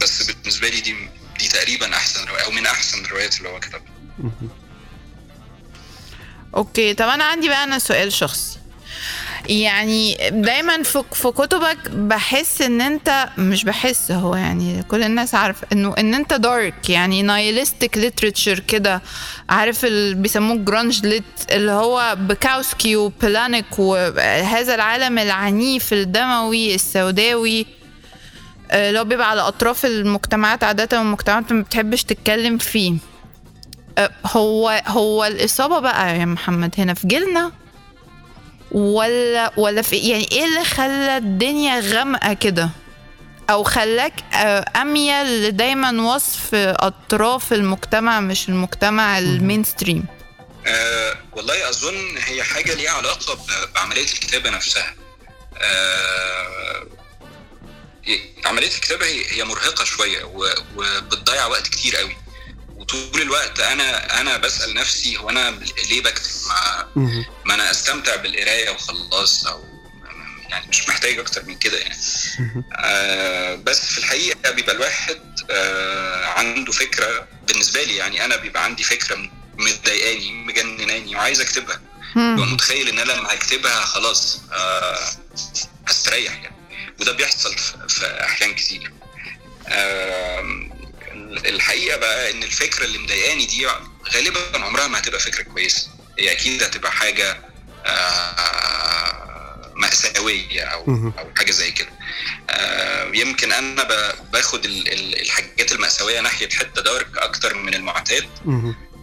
بس 0.00 0.22
بالنسبة 0.30 0.68
لي 0.68 0.80
دي 0.80 0.96
دي 1.38 1.48
تقريبا 1.48 1.94
أحسن 1.94 2.24
رواية 2.28 2.44
أو 2.44 2.50
من 2.50 2.66
أحسن 2.66 3.04
الروايات 3.04 3.38
اللي 3.38 3.48
هو 3.48 3.60
كتبها. 3.60 3.82
okay 6.56 6.94
طب 6.94 7.08
أنا 7.08 7.24
عندي 7.24 7.48
بقى 7.48 7.64
أنا 7.64 7.78
سؤال 7.78 8.12
شخصي 8.12 8.58
يعني 9.48 10.16
دايما 10.30 10.82
في 10.82 11.02
في 11.12 11.30
كتبك 11.30 11.90
بحس 11.90 12.62
إن 12.62 12.80
أنت 12.80 13.28
مش 13.38 13.64
بحس 13.64 14.10
هو 14.10 14.36
يعني 14.36 14.82
كل 14.82 15.02
الناس 15.02 15.34
عارفه 15.34 15.66
إنه 15.72 15.94
إن 15.98 16.14
أنت 16.14 16.34
dark 16.34 16.90
يعني 16.90 17.22
nihilistic 17.22 17.98
literature 17.98 18.58
كده 18.58 19.02
عارف 19.50 19.84
اللي 19.84 20.14
بيسموه 20.14 20.56
grunge 20.56 21.06
lit 21.06 21.24
اللي 21.50 21.70
هو 21.70 22.16
بكاوسكي 22.18 22.96
وبالانيك 22.96 23.78
وهذا 23.78 24.74
العالم 24.74 25.18
العنيف 25.18 25.92
الدموي 25.92 26.74
السوداوي 26.74 27.66
آه، 28.70 28.88
اللي 28.88 29.00
هو 29.00 29.04
بيبقى 29.04 29.30
على 29.30 29.40
أطراف 29.40 29.86
المجتمعات 29.86 30.64
عادة 30.64 30.98
والمجتمعات 30.98 31.52
ما 31.52 31.62
بتحبش 31.62 32.04
تتكلم 32.04 32.58
فيه. 32.58 32.94
آه، 33.98 34.10
هو 34.26 34.82
هو 34.86 35.24
الإصابة 35.24 35.78
بقى 35.78 36.18
يا 36.18 36.24
محمد 36.24 36.74
هنا 36.78 36.94
في 36.94 37.06
جيلنا 37.06 37.52
ولا 38.72 39.52
ولا 39.56 39.82
في 39.82 39.96
يعني 39.96 40.28
إيه 40.32 40.44
اللي 40.44 40.64
خلى 40.64 41.16
الدنيا 41.16 41.80
غامقة 41.80 42.32
كده؟ 42.32 42.70
أو 43.50 43.62
خلاك 43.64 44.12
آه، 44.34 44.64
اميل 44.76 45.42
لدايما 45.48 46.14
وصف 46.14 46.54
أطراف 46.54 47.52
المجتمع 47.52 48.20
مش 48.20 48.48
المجتمع 48.48 49.18
ال 49.18 49.64
mainstream 49.64 50.04
آه 50.66 51.14
والله 51.32 51.68
أظن 51.68 52.16
هي 52.18 52.42
حاجة 52.42 52.74
ليها 52.74 52.90
علاقة 52.90 53.38
بعملية 53.74 54.02
الكتابة 54.04 54.50
نفسها. 54.50 54.94
آه 55.62 56.86
عملية 58.44 58.66
الكتابة 58.74 59.06
هي 59.06 59.24
هي 59.32 59.44
مرهقة 59.44 59.84
شوية 59.84 60.24
و- 60.24 60.54
وبتضيع 60.76 61.46
وقت 61.46 61.68
كتير 61.68 61.96
قوي. 61.96 62.16
وطول 62.82 63.22
الوقت 63.22 63.60
أنا 63.60 64.20
أنا 64.20 64.36
بسأل 64.36 64.74
نفسي 64.74 65.16
هو 65.16 65.30
أنا 65.30 65.50
ليه 65.90 66.02
بكتب؟ 66.02 66.30
ما. 66.48 66.88
ما 67.44 67.54
أنا 67.54 67.70
أستمتع 67.70 68.16
بالقراية 68.16 68.70
وخلاص 68.70 69.46
أو 69.46 69.64
يعني 70.50 70.66
مش 70.68 70.88
محتاج 70.88 71.18
أكتر 71.18 71.44
من 71.44 71.58
كده 71.58 71.78
يعني. 71.78 71.96
آه 72.78 73.54
بس 73.54 73.84
في 73.86 73.98
الحقيقة 73.98 74.50
بيبقى 74.50 74.74
الواحد 74.74 75.20
آه 75.50 76.24
عنده 76.26 76.72
فكرة 76.72 77.28
بالنسبة 77.48 77.82
لي 77.82 77.96
يعني 77.96 78.24
أنا 78.24 78.36
بيبقى 78.36 78.64
عندي 78.64 78.82
فكرة 78.84 79.30
مضايقاني 79.58 80.32
مجنناني 80.32 81.16
وعايز 81.16 81.40
أكتبها. 81.40 81.80
ببقى 82.16 82.46
متخيل 82.46 82.88
إن 82.88 82.98
أنا 82.98 83.12
لما 83.12 83.34
هكتبها 83.34 83.80
خلاص 83.84 84.40
آه 84.52 84.98
هستريح 85.86 86.32
يعني. 86.42 86.56
وده 87.00 87.12
بيحصل 87.12 87.54
في, 87.88 88.06
أحيان 88.24 88.54
كتير. 88.54 88.92
آم، 89.68 90.71
الحقيقة 91.36 91.96
بقى 91.98 92.30
إن 92.30 92.42
الفكرة 92.42 92.84
اللي 92.84 92.98
مضايقاني 92.98 93.46
دي 93.46 93.66
غالبا 94.14 94.40
عمرها 94.64 94.86
ما 94.88 94.98
هتبقى 94.98 95.20
فكرة 95.20 95.42
كويسة. 95.42 95.88
هي 96.18 96.32
أكيد 96.32 96.62
هتبقى 96.62 96.92
حاجة 96.92 97.38
آه، 97.86 99.72
مأساوية 99.76 100.62
أو. 100.62 100.80
أو 101.18 101.30
حاجة 101.36 101.50
زي 101.50 101.70
كده. 101.70 101.88
آه، 102.50 103.10
يمكن 103.14 103.52
أنا 103.52 103.82
ب- 103.84 104.14
باخد 104.32 104.64
ال- 104.64 104.92
ال- 104.92 105.20
الحاجات 105.20 105.72
المأساوية 105.72 106.20
ناحية 106.20 106.48
حتة 106.48 106.82
دارك 106.82 107.18
أكتر 107.18 107.54
من 107.54 107.74
المعتاد. 107.74 108.24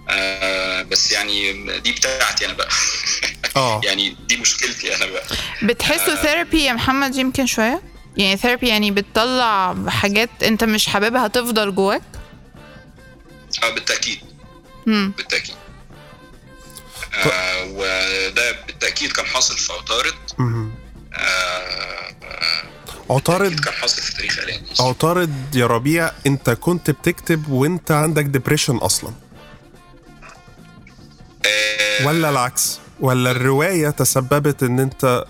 آه، 0.09 0.81
بس 0.81 1.11
يعني 1.11 1.53
دي 1.79 1.91
بتاعتي 1.91 2.45
أنا 2.45 2.53
بقى. 2.53 2.69
آه. 3.55 3.81
يعني 3.85 4.15
دي 4.27 4.37
مشكلتي 4.37 4.95
أنا 4.95 5.05
بقى. 5.05 5.23
بتحسه 5.63 6.15
therapy 6.15 6.63
يا 6.63 6.73
محمد 6.73 7.15
يمكن 7.15 7.45
شوية؟ 7.45 7.81
يعني 8.17 8.37
therapy 8.37 8.67
يعني 8.67 8.91
بتطلع 8.91 9.75
حاجات 9.87 10.29
أنت 10.43 10.63
مش 10.63 10.87
حاببها 10.87 11.27
تفضل 11.27 11.75
جواك؟ 11.75 12.01
آه 13.63 13.69
بالتأكيد. 13.73 14.19
مم. 14.85 15.13
بالتأكيد. 15.17 15.55
آه 17.25 17.63
وده 17.65 18.51
بالتأكيد 18.67 19.11
كان 19.11 19.25
حاصل 19.25 19.57
في 19.57 19.73
عطارد. 19.73 20.13
آه 20.39 20.71
آه، 22.23 22.63
عطارد 23.09 23.59
كان 23.59 23.73
حاصل 23.73 24.01
في 24.01 24.13
تاريخ 24.17 24.39
إعلامي 24.39 24.67
عطارد 24.79 25.55
يا 25.55 25.67
ربيع 25.67 26.11
انت 26.27 26.49
كنت 26.49 26.91
بتكتب 26.91 27.49
وانت 27.49 27.91
عندك 27.91 28.23
depression 28.25 28.75
أصلا. 28.77 29.11
آه، 31.45 32.07
ولا 32.07 32.29
العكس؟ 32.29 32.79
ولا 32.99 33.31
الرواية 33.31 33.89
تسببت 33.89 34.63
إن 34.63 34.79
انت 34.79 35.25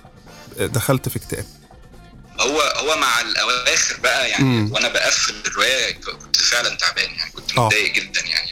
دخلت 0.59 1.09
في 1.09 1.15
اكتئاب؟ 1.17 1.45
هو 2.39 2.61
هو 2.61 2.97
مع 2.97 3.21
الأواخر 3.21 3.97
بقى 3.99 4.29
يعني 4.29 4.43
مم. 4.43 4.71
وأنا 4.73 4.87
بقفل 4.87 5.33
الرواية 5.47 5.91
كنت 5.93 6.35
فعلا 6.37 6.75
تعبان 6.75 7.11
يعني 7.15 7.31
كنت 7.31 7.57
آه. 7.57 7.65
متضايق 7.65 7.93
جدا 7.93 8.21
يعني. 8.25 8.49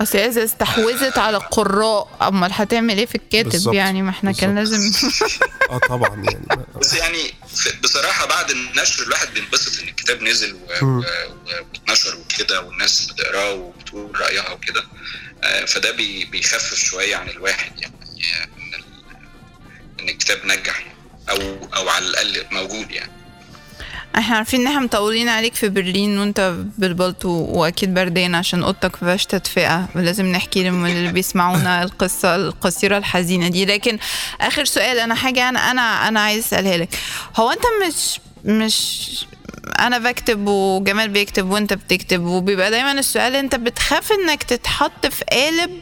أصل 0.00 0.18
هي 0.18 0.26
إذا 0.26 0.44
استحوذت 0.44 1.18
على 1.18 1.36
القراء. 1.36 2.08
أمال 2.22 2.50
هتعمل 2.52 2.98
إيه 2.98 3.06
في 3.06 3.14
الكاتب 3.14 3.50
بالظبط. 3.50 3.74
يعني؟ 3.74 4.02
ما 4.02 4.10
إحنا 4.10 4.32
كان. 4.32 4.54
لازم 4.54 4.92
آه 5.70 5.78
طبعا 5.88 6.08
يعني. 6.24 6.46
بس 6.80 6.94
يعني 6.94 7.34
بصراحة 7.82 8.26
بعد 8.26 8.50
النشر 8.50 9.02
الواحد 9.02 9.34
بينبسط 9.34 9.82
إن 9.82 9.88
الكتاب 9.88 10.22
نزل 10.22 10.54
واتنشر 10.72 12.16
وكده 12.16 12.60
والناس 12.60 13.06
بتقراه 13.06 13.52
وبتقول 13.54 14.20
رأيها 14.20 14.50
وكده. 14.52 14.84
آه، 15.44 15.64
فده 15.64 15.90
بي- 15.90 16.24
بيخفف 16.24 16.74
شوية 16.78 17.16
عن 17.16 17.28
الواحد 17.28 17.80
يعني 17.80 17.94
آه، 18.34 18.48
إن 20.00 20.08
الكتاب 20.08 20.46
نجح 20.46 20.80
يعني. 20.80 20.91
أو 21.30 21.36
أو 21.76 21.88
على 21.88 22.04
الأقل 22.06 22.44
موجود 22.52 22.90
يعني. 22.90 23.12
إحنا 24.16 24.36
عارفين 24.36 24.60
إن 24.60 24.66
إحنا 24.66 24.80
مطولين 24.80 25.28
عليك 25.28 25.54
في 25.54 25.68
برلين 25.68 26.18
وأنت 26.18 26.54
بالبلطو 26.78 27.28
وأكيد 27.28 27.94
بردان 27.94 28.34
عشان 28.34 28.62
أوضتك 28.62 28.94
مفيهاش 28.94 29.26
تدفئة. 29.26 29.88
لازم 29.94 30.26
نحكي 30.26 30.68
اللي 30.68 31.12
بيسمعونا 31.12 31.82
القصة 31.84 32.36
القصيرة 32.36 32.98
الحزينة 32.98 33.48
دي. 33.48 33.64
لكن 33.64 33.98
آخر 34.40 34.64
سؤال 34.64 34.98
أنا 34.98 35.14
حاجة 35.14 35.48
أنا 35.48 35.70
أنا 35.70 36.08
أنا 36.08 36.20
عايز 36.20 36.44
أسألها 36.44 36.76
لك. 36.76 36.88
هو 37.36 37.50
أنت 37.50 37.62
مش 37.86 38.20
مش 38.44 39.26
أنا 39.80 39.98
بكتب 39.98 40.46
وجمال 40.46 41.08
بيكتب 41.08 41.50
وأنت 41.50 41.72
بتكتب 41.72 42.22
وبيبقى 42.22 42.70
دايما 42.70 42.92
السؤال 42.92 43.36
أنت 43.36 43.54
بتخاف 43.54 44.12
إنك 44.12 44.42
تتحط 44.42 45.06
في 45.06 45.24
قالب 45.24 45.80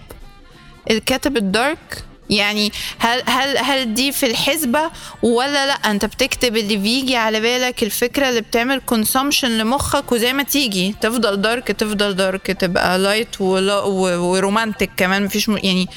الكاتب 0.90 1.36
ال 1.36 1.48
dark؟ 1.48 2.04
يعني 2.30 2.72
هل 2.98 3.22
هل 3.26 3.58
هل 3.58 3.94
دي 3.94 4.12
في 4.12 4.26
الحسبة 4.26 4.90
ولا 5.22 5.66
لأ؟ 5.66 5.72
أنت 5.74 6.04
بتكتب 6.04 6.56
اللي 6.56 6.76
بيجي 6.76 7.16
على 7.16 7.40
بالك 7.40 7.82
الفكرة 7.82 8.28
اللي 8.28 8.40
بتعمل 8.40 8.80
consumption 8.86 9.58
لمخك 9.58 10.12
وزي 10.12 10.32
ما 10.32 10.42
تيجي. 10.42 10.94
تفضل 11.00 11.36
dark 11.42 11.66
تفضل 11.68 12.14
dark 12.16 12.46
تبقى 12.46 12.98
light 12.98 13.40
و 13.40 13.57
romantic 13.57 14.90
كمان 14.96 15.24
مفيش 15.24 15.48
م... 15.48 15.56
يعني 15.56 15.88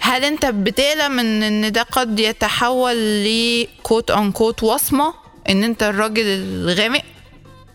هل 0.00 0.24
أنت 0.24 0.46
بتقلق 0.46 1.06
من 1.06 1.42
إن 1.42 1.72
ده 1.72 1.82
قد 1.82 2.20
يتحول 2.20 3.24
ل 3.24 4.10
quote 4.10 4.32
unquote 4.32 4.62
وصمة؟ 4.62 5.14
إن 5.48 5.64
أنت 5.64 5.82
الراجل 5.82 6.24
الغامق 6.26 7.02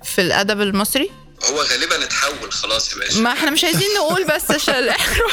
في 0.03 0.21
الأدب 0.21 0.61
المصري؟ 0.61 1.09
هو 1.51 1.61
غالبا 1.61 2.03
اتحول 2.03 2.51
خلاص 2.51 2.93
يا 2.93 2.97
باشا. 2.99 3.19
ما 3.19 3.31
إحنا 3.31 3.49
مش 3.51 3.63
عايزين 3.63 3.87
نقول 3.97 4.25
بس 4.27 4.51
عشان 4.51 4.73
الإحراج. 4.83 5.31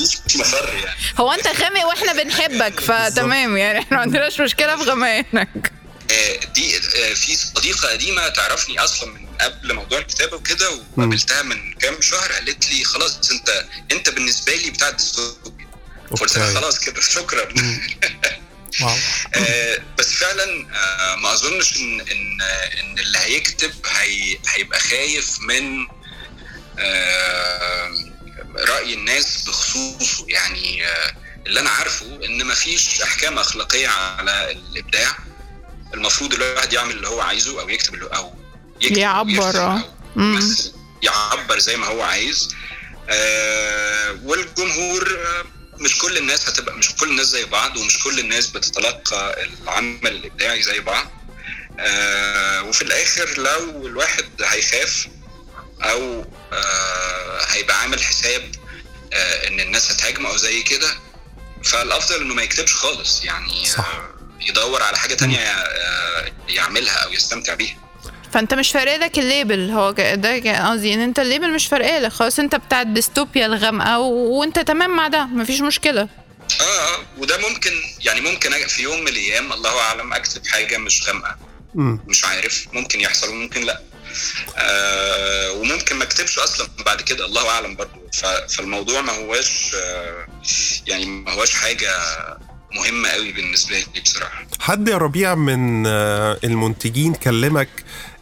مفيش 0.00 0.36
مفر 0.36 0.74
يعني. 0.84 0.96
هو 1.20 1.32
انت 1.32 1.46
غامق 1.46 1.84
وإحنا 1.86 2.12
بنحبك 2.12 2.80
فتمام 2.80 3.56
يعني 3.56 3.78
إحنا 3.78 3.96
ما 3.96 4.02
عندناش 4.02 4.40
مشكلة 4.40 4.76
في 4.76 4.82
غمقانك 4.82 5.72
آه، 6.10 6.40
دي 6.54 6.76
آه، 6.76 7.14
في 7.14 7.36
صديقة 7.36 7.88
قديمة 7.88 8.28
تعرفني 8.28 8.78
أصلا 8.80 9.08
من 9.12 9.26
قبل 9.40 9.74
موضوع 9.74 9.98
الكتابة 9.98 10.36
وكده 10.36 10.70
وقابلتها 10.96 11.42
من 11.42 11.72
كام 11.74 12.00
شهر 12.00 12.32
قالت 12.32 12.68
لي 12.68 12.84
خلاص 12.84 13.30
أنت 13.30 13.64
أنت 13.92 14.10
بالنسبة 14.10 14.54
لي 14.54 14.70
بتاع 14.70 14.88
الديستوبيا 14.88 15.66
قلت 16.20 16.38
لها. 16.38 16.54
خلاص 16.54 16.78
كده 16.78 17.00
شكرا. 17.00 17.48
آه، 19.34 19.78
بس 19.98 20.12
فعلا 20.14 20.66
آه، 20.74 21.14
ما 21.16 21.32
أظنش 21.32 21.76
إن 21.76 22.00
إن 22.00 22.42
إن 22.80 22.98
اللي 22.98 23.18
هيكتب 23.18 23.72
هي 23.86 24.38
هيبقى 24.48 24.80
خايف 24.80 25.40
من 25.40 25.86
آه، 26.78 27.90
رأي 28.56 28.94
الناس 28.94 29.44
بخصوصه. 29.46 30.26
يعني 30.28 30.86
آه، 30.86 31.12
اللي 31.46 31.60
أنا 31.60 31.70
عارفه 31.70 32.06
إن 32.24 32.46
مفيش 32.46 33.02
أحكام 33.02 33.38
أخلاقية 33.38 33.88
على 33.88 34.50
الإبداع. 34.50 35.16
المفروض 35.94 36.32
الواحد 36.34 36.72
يعمل 36.72 36.90
اللي 36.96 37.08
هو 37.08 37.20
عايزه 37.20 37.60
أو 37.60 37.68
يكتب 37.68 37.94
اللي 37.94 38.06
أو 38.06 38.34
يكتب 38.80 38.96
يعبر،. 38.96 39.80
يمثل، 40.16 40.72
يعبر 41.02 41.58
زي 41.58 41.76
ما 41.76 41.86
هو 41.86 42.02
عايز. 42.02 42.48
آه، 43.08 44.18
والجمهور 44.24 45.18
آه، 45.26 45.44
مش 45.78 45.98
كل 45.98 46.16
الناس 46.16 46.48
هتبقى 46.48 46.74
مش 46.74 46.94
كل 46.94 47.10
الناس 47.10 47.26
زي 47.26 47.44
بعض 47.44 47.76
ومش 47.76 48.04
كل 48.04 48.18
الناس 48.18 48.46
بتتلقى 48.46 49.44
العمل 49.44 50.06
الإبداعي 50.06 50.62
زي 50.62 50.80
بعض. 50.80 51.06
آه، 51.80 52.62
وفي 52.62 52.82
الآخر 52.82 53.38
لو 53.38 53.86
الواحد 53.86 54.24
هيخاف 54.44 55.06
أو 55.84 56.24
آه، 56.52 57.38
هيبقى 57.48 57.80
عامل 57.80 58.02
حساب 58.02 58.42
آه، 59.12 59.48
ان 59.48 59.60
الناس 59.60 59.92
هتهاجمه 59.92 60.28
أو 60.30 60.36
زي 60.36 60.62
كده. 60.62 60.88
فالافضل 61.64 62.20
انه 62.20 62.34
ما 62.34 62.42
يكتبش 62.42 62.74
خالص 62.74 63.24
يعني 63.24 63.66
صح. 63.66 63.94
آه، 63.94 64.08
يدور 64.48 64.82
على 64.82 64.96
حاجة 64.98 65.14
تانية 65.14 65.38
يعملها 66.48 66.94
أو 66.94 67.12
يستمتع 67.12 67.54
بيها. 67.54 67.76
فانت 68.32 68.54
مش 68.54 68.70
فارق 68.72 68.96
لك 68.96 69.18
ال 69.18 69.25
label. 69.25 69.70
هو 69.70 69.90
ده 69.90 70.70
قصدي 70.70 70.94
ان 70.94 71.00
انت 71.00 71.18
ال 71.18 71.24
label 71.24 71.52
مش 71.52 71.66
فارق 71.66 71.98
لك. 71.98 72.12
خلاص 72.12 72.38
انت 72.38 72.54
بتاع 72.54 72.82
الديستوبيا 72.82 73.46
الغامقة 73.46 73.98
و... 73.98 74.38
وانت 74.40 74.58
تمام 74.58 74.96
مع 74.96 75.08
ده 75.08 75.24
مفيش 75.24 75.60
مشكلة. 75.60 76.08
آه 76.60 76.64
آه 76.64 76.98
وده 77.18 77.38
ممكن 77.48 77.70
يعني 78.00 78.20
ممكن 78.20 78.66
في 78.66 78.82
يوم 78.82 79.00
من 79.00 79.08
الأيام 79.08 79.52
الله 79.52 79.80
أعلم 79.80 80.12
أكتب 80.12 80.46
حاجة 80.46 80.78
مش 80.78 81.08
غامقة. 81.08 81.36
مش 81.74 82.24
عارف 82.24 82.66
ممكن 82.72 83.00
يحصل 83.00 83.28
وممكن 83.28 83.60
لأ. 83.60 83.80
آه 84.56 85.52
وممكن 85.52 85.96
ما 85.96 86.04
اكتبش 86.04 86.38
أصلا 86.38 86.68
بعد 86.86 87.00
كده 87.02 87.26
الله 87.26 87.50
اعلم 87.50 87.74
برضو. 87.76 88.00
ف- 88.12 88.26
فالموضوع 88.56 89.00
ما 89.00 89.12
هواش 89.12 89.70
آه 89.74 90.26
يعني 90.86 91.06
ما 91.06 91.32
هواش 91.32 91.50
حاجة 91.54 91.90
مهمة 92.74 93.08
قوي 93.08 93.32
بالنسبة 93.32 93.78
لي 93.94 94.00
بصراحة. 94.00 94.46
حد 94.60 94.88
يا 94.88 94.96
ربيع 94.96 95.34
من 95.34 95.86
آه، 95.86 96.38
المنتجين 96.44 97.14
كلمك 97.14 97.68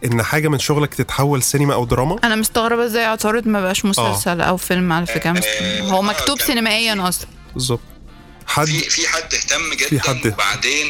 إن 0.05 0.22
حاجة 0.22 0.48
من 0.48 0.59
شغلك 0.59 0.94
تتحول 0.94 1.42
سينما 1.42 1.74
أو 1.74 1.85
دراما؟ 1.85 2.16
أنا 2.24 2.37
مستغربة 2.37 2.85
إزاي 2.87 3.05
عطارد 3.05 3.46
ما 3.48 3.61
بقاش 3.61 3.85
مسلسل 3.85 4.40
أو 4.40 4.57
فيلم 4.57 4.92
على 4.92 5.07
فكرة. 5.07 5.31
مست... 5.33 5.44
آه، 5.46 5.81
هو 5.81 5.98
آه، 5.98 6.03
مكتوب 6.03 6.38
كان- 6.38 6.46
سينمائيا 6.46 7.09
أصلا. 7.09 7.29
بالظبط. 7.55 7.81
حد 8.46 8.66
في 8.66 8.90
في 8.90 9.09
حد 9.09 9.35
اهتم 9.35 9.74
جدا 9.74 9.88
في 9.88 10.00
حد. 10.00 10.26
وبعدين 10.26 10.87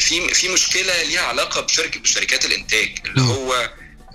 في 0.00 0.34
في 0.34 0.48
مشكلة 0.48 1.02
ليها 1.02 1.20
علاقة 1.22 1.60
بشركه 1.60 2.00
بشركات 2.00 2.44
الإنتاج 2.44 2.88
اللي. 3.06 3.20
هو 3.22 3.70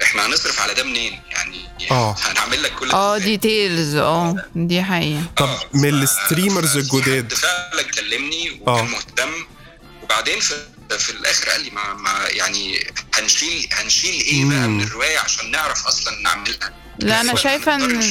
إحنا 0.07 0.25
هنصرف 0.25 0.61
على 0.61 0.73
ده 0.73 0.83
منين 0.83 1.19
يعني 1.31 1.57
آه. 1.91 2.15
هنعمل 2.21 2.63
لك 2.63 2.71
كل 2.79 2.91
آه؟ 2.91 3.17
details 3.17 3.95
آه 3.95 4.35
دي 4.55 4.83
حقيقة 4.83 5.23
طب 5.37 5.45
آه، 5.47 5.59
من 5.73 5.89
ال 5.89 5.98
streamers 5.98 6.77
الجداد 6.77 7.33
فعلا 7.33 7.83
كلمني 7.83 8.61
آه. 8.67 8.71
وكان 8.73 8.85
مهتم 8.91 9.29
وبعدين 10.03 10.39
في 10.39 10.53
في 10.99 11.09
الآخر 11.09 11.49
قال 11.49 11.61
لي 11.63 11.69
ما, 11.69 11.93
ما 11.93 12.27
يعني 12.29 12.87
هنشيل 13.13 13.67
هنشيل 13.73 14.13
إيه 14.13 14.45
بقى. 14.45 14.67
من 14.67 14.83
الرواية 14.83 15.19
عشان 15.19 15.51
نعرف 15.51 15.87
أصلا 15.87 16.13
نعملها 16.23 16.73
لا 16.99 17.21
أنا 17.21 17.35
شايفة 17.35 17.75
ان. 17.75 18.01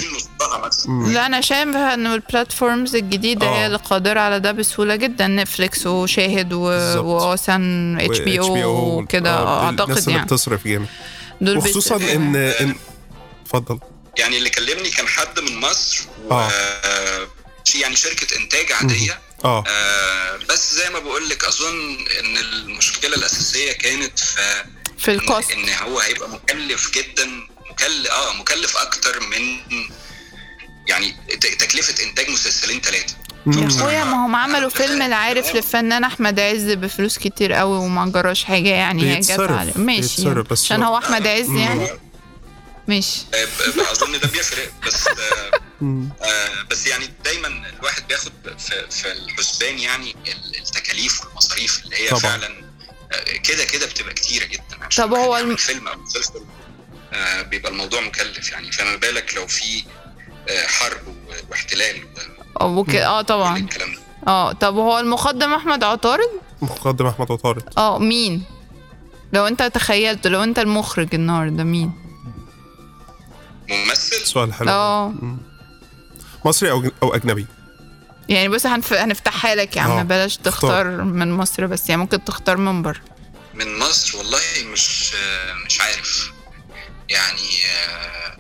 لا 1.13 1.27
أنا 1.27 1.41
شايفة 1.41 1.95
انه 1.95 2.15
ال 2.15 2.23
platforms 2.23 2.97
الجديدة 2.97 3.47
آه. 3.47 3.57
هي 3.59 3.67
اللي 3.67 3.79
قادرة 3.79 4.21
على 4.21 4.41
ده 4.41 4.53
بسهولة 4.53 4.97
جدا 4.97 5.27
نتفليكس 5.27 5.87
وشاهد 5.87 6.53
و... 6.53 6.69
بالظبط. 6.69 7.05
OSN 7.05 7.99
HBO 8.01 8.99
وكده 8.99 9.31
آه، 9.39 9.65
أعتقد 9.67 9.81
الناس 9.91 10.05
اللي 10.05 10.13
يعني 10.17 10.27
بتصرف 10.27 10.65
جامد 10.69 10.87
دول 11.41 11.57
وخصوصا 11.57 11.97
بيصرفوا. 11.97 12.17
ان 12.17 12.37
ان 12.37 12.75
اتفضل. 13.45 13.79
يعني 14.19 14.37
اللي 14.39 14.51
كلمني 14.51 14.91
كان 14.91 15.09
حد 15.09 15.41
من 15.41 15.57
مصر 15.61 15.99
و 16.25 16.33
آه. 16.35 17.29
شي- 17.65 17.81
يعني 17.81 17.97
شركة 17.97 18.37
إنتاج 18.37 18.73
عادية. 18.73 19.21
آه. 19.45 19.65
آه 19.69 20.37
بس 20.37 20.75
زي 20.75 20.91
ما 20.91 20.99
بقول 20.99 21.29
لك 21.29 21.45
أظن 21.45 22.07
إن 22.21 22.37
المشكلة 22.37 23.17
الأساسية 23.17 23.73
كانت 23.73 24.19
في 24.19 24.65
في 24.99 25.07
إن- 25.07 25.09
الكوست 25.09 25.51
إن 25.51 25.69
هو 25.69 25.99
هيبقى 26.01 26.29
مكلف 26.29 26.91
جدا 26.91 27.27
مكلف 27.71 28.11
آه 28.11 28.33
مكلف 28.33 28.77
أكتر 28.77 29.21
من 29.21 29.59
يعني 30.89 31.17
ت- 31.41 31.47
تكلفة 31.61 32.05
إنتاج 32.05 32.31
مسلسلين 32.31 32.81
ثلاثة 32.81 33.17
يا. 33.47 33.67
اخويا 33.67 34.05
ما 34.05 34.27
هم 34.27 34.37
عملوا 34.37 34.69
فيلم 34.71 35.03
العارف 35.03 35.55
للفنان 35.55 36.05
أحمد 36.05 36.41
عز 36.41 36.71
بفلوس 36.73 37.19
كتير 37.19 37.53
قوي 37.53 37.79
وما 37.79 38.07
جراش 38.11 38.45
حاجة 38.45 38.69
يعني 38.69 39.15
هي 39.17 39.21
جت 39.21 39.41
عليه 39.41 39.73
ماشي 39.77 40.23
يعني. 40.23 40.43
بس 40.43 40.65
عشان 40.65 40.83
هو- 40.83 40.99
أحمد 40.99 41.27
عز. 41.27 41.51
يعني 41.51 41.89
ماشي 42.89 43.21
آه، 43.35 43.93
أظن 43.93 44.13
ده 44.21 44.29
بيفرق 44.29 44.73
بس 44.87 45.09
آه،. 45.09 45.13
آه، 45.83 46.63
بس 46.71 46.87
يعني 46.87 47.11
دايما 47.25 47.49
الواحد 47.79 48.09
بياخد 48.09 48.33
في, 48.59 48.87
في 48.91 49.13
الحسبان 49.13 49.79
يعني 49.79 50.11
ال- 50.27 50.59
التكاليف 50.59 51.25
والمصاريف 51.27 51.83
اللي 51.85 51.97
هي 51.97 52.09
طبعا. 52.09 52.21
فعلا 52.21 52.49
كده 53.43 53.65
كده 53.65 53.87
بتبقى 53.87 54.15
كتيرة 54.15 54.45
جدا 54.45 54.85
عشان 54.87 55.05
طب 55.05 55.15
هو 55.15 55.25
الواحد 55.25 55.45
الم- 55.45 55.57
فيلم 55.57 55.89
أو 55.89 55.99
مسلسل 55.99 56.45
آه، 57.13 57.43
بيبقى 57.43 57.73
الموضوع 57.73 58.01
مكلف 58.01 58.53
يعني 58.53 58.73
فما 58.73 58.97
بالك 58.97 59.35
لو 59.37 59.47
في 59.47 59.85
حرب 60.67 61.09
و- 61.09 61.51
واحتلال 61.51 61.97
وكده 62.63 63.07
آه 63.07 63.23
طبعا. 63.23 63.57
الكلام 63.59 63.93
ده. 63.95 64.01
آه 64.29 64.53
طب 64.53 64.75
هو 64.75 64.99
المقدم 64.99 65.53
أحمد 65.53 65.85
عطارد؟ 65.85 66.31
مقدم 66.63 67.07
أحمد 67.07 67.33
عطارد. 67.33 67.63
آه 67.79 67.99
مين؟ 67.99 68.45
لو 69.33 69.47
أنت 69.47 69.63
تخيلت 69.63 70.27
لو 70.27 70.43
أنت 70.43 70.59
المخرج 70.59 71.15
النهارده 71.15 71.65
مين؟ 71.65 71.93
ممثل؟ 73.71 74.27
سؤال 74.27 74.55
حلو. 74.55 74.71
آه. 74.71 75.15
مصري 76.45 76.71
أو 76.71 76.85
أو 77.03 77.15
أجنبي؟ 77.15 77.47
يعني 78.29 78.49
بص 78.49 78.67
هنف... 78.67 78.93
هنفتحها 78.93 79.55
لك 79.55 79.77
يا 79.77 79.83
عم 79.83 79.91
آه، 79.91 80.03
بلاش 80.03 80.37
اختار. 80.39 80.53
تختار 80.53 80.85
من 81.05 81.33
مصر 81.33 81.67
بس 81.67 81.89
يعني 81.89 82.01
ممكن 82.01 82.25
تختار 82.25 82.57
من 82.57 82.83
بره. 82.83 83.01
من 83.55 83.79
مصر؟ 83.79 84.19
والله 84.19 84.39
مش 84.73 85.13
مش 85.67 85.81
عارف. 85.81 86.33
يعني 87.09 87.65
آه، 87.89 88.37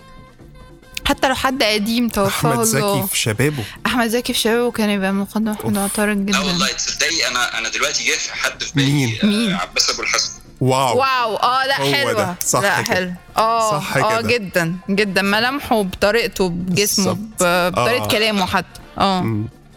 حتى 1.06 1.28
لو 1.28 1.34
حد 1.34 1.62
قديم 1.62 2.08
توفاه 2.08 2.50
أحمد 2.52 2.62
زكي 2.64 2.78
الله 2.82 3.06
في 3.06 3.18
شبابه. 3.18 3.64
أحمد 3.86 4.06
زكي 4.08 4.32
في 4.32 4.38
شبابه 4.38 4.70
كان 4.70 4.90
يبقى 4.90 5.12
مقدم 5.12 5.48
احمد 5.48 5.78
عطارد 5.78 6.30
لا 6.30 6.38
والله 6.38 6.66
جدا 6.68 6.76
تصدقي 6.76 7.28
أنا 7.28 7.58
أنا 7.58 7.68
دلوقتي 7.68 8.04
جه 8.04 8.16
في 8.16 8.32
حد 8.34 8.62
في 8.62 8.72
بالي 8.74 8.92
مين؟ 8.92 9.18
آه، 9.22 9.26
مين؟ 9.26 9.52
عباس 9.54 9.90
أبو 9.90 10.02
الحسن. 10.02 10.32
واو. 10.60 10.98
واو. 10.98 11.36
آه 11.36 11.66
لا 11.66 11.74
حلوة. 11.74 12.12
ده، 12.12 12.34
صح 12.46 12.60
لا 12.60 12.82
كده. 12.82 12.94
حلو. 12.94 13.12
آه 13.36 13.70
صح 13.80 13.96
آه 13.96 14.20
كده. 14.20 14.30
جدا 14.30 14.76
جدا. 14.90 15.22
ملامحه 15.22 15.82
بطريقته 15.82 16.48
بجسمه. 16.48 17.12
ب- 17.12 17.72
بطريقة 17.72 18.04
آه. 18.04 18.08
كلامه 18.08 18.46
حتى. 18.46 18.80
آه. 18.98 19.20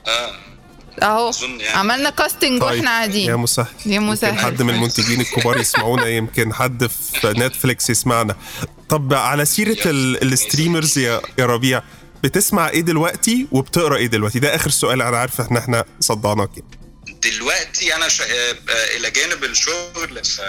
آه. 0.07 0.31
أهو. 1.03 1.31
يعني. 1.41 1.67
عملنا 1.77 2.09
casting 2.09 2.61
طيب 2.61 2.71
وإحنا 2.71 2.91
يا 2.91 2.95
قاعدين 2.97 3.35
مسهل. 3.35 3.65
يا 3.85 3.99
مسهل. 3.99 4.39
حد 4.39 4.61
من 4.61 4.73
المنتجين 4.73 5.21
الكبار 5.21 5.57
يسمعونا 5.57 6.05
يمكن 6.07 6.53
حد 6.53 6.87
في 6.87 7.27
نتفليكس 7.39 7.89
يسمعنا. 7.89 8.35
طب 8.89 9.13
على 9.13 9.45
سيرة 9.45 9.77
ال- 9.85 10.33
ال 10.33 10.39
streamers 10.39 10.97
يا 10.97 11.21
يا 11.39 11.45
ربيع 11.45 11.81
بتسمع 12.23 12.69
إيه 12.69 12.81
دلوقتي 12.81 13.47
وبتقرأ 13.51 13.97
إيه 13.97 14.07
دلوقتي؟ 14.07 14.39
ده 14.39 14.55
آخر 14.55 14.69
سؤال 14.69 15.01
أنا 15.01 15.17
عارف 15.17 15.41
ان 15.41 15.57
إحنا 15.57 15.85
صدعناك 15.99 16.49
يعني. 16.57 16.69
دلوقتي 17.23 17.95
أنا 17.95 18.07
شا... 18.09 18.23
آه، 18.23 18.55
إلى 18.97 19.11
جانب 19.11 19.43
الشغل 19.43 20.23
ف... 20.25 20.41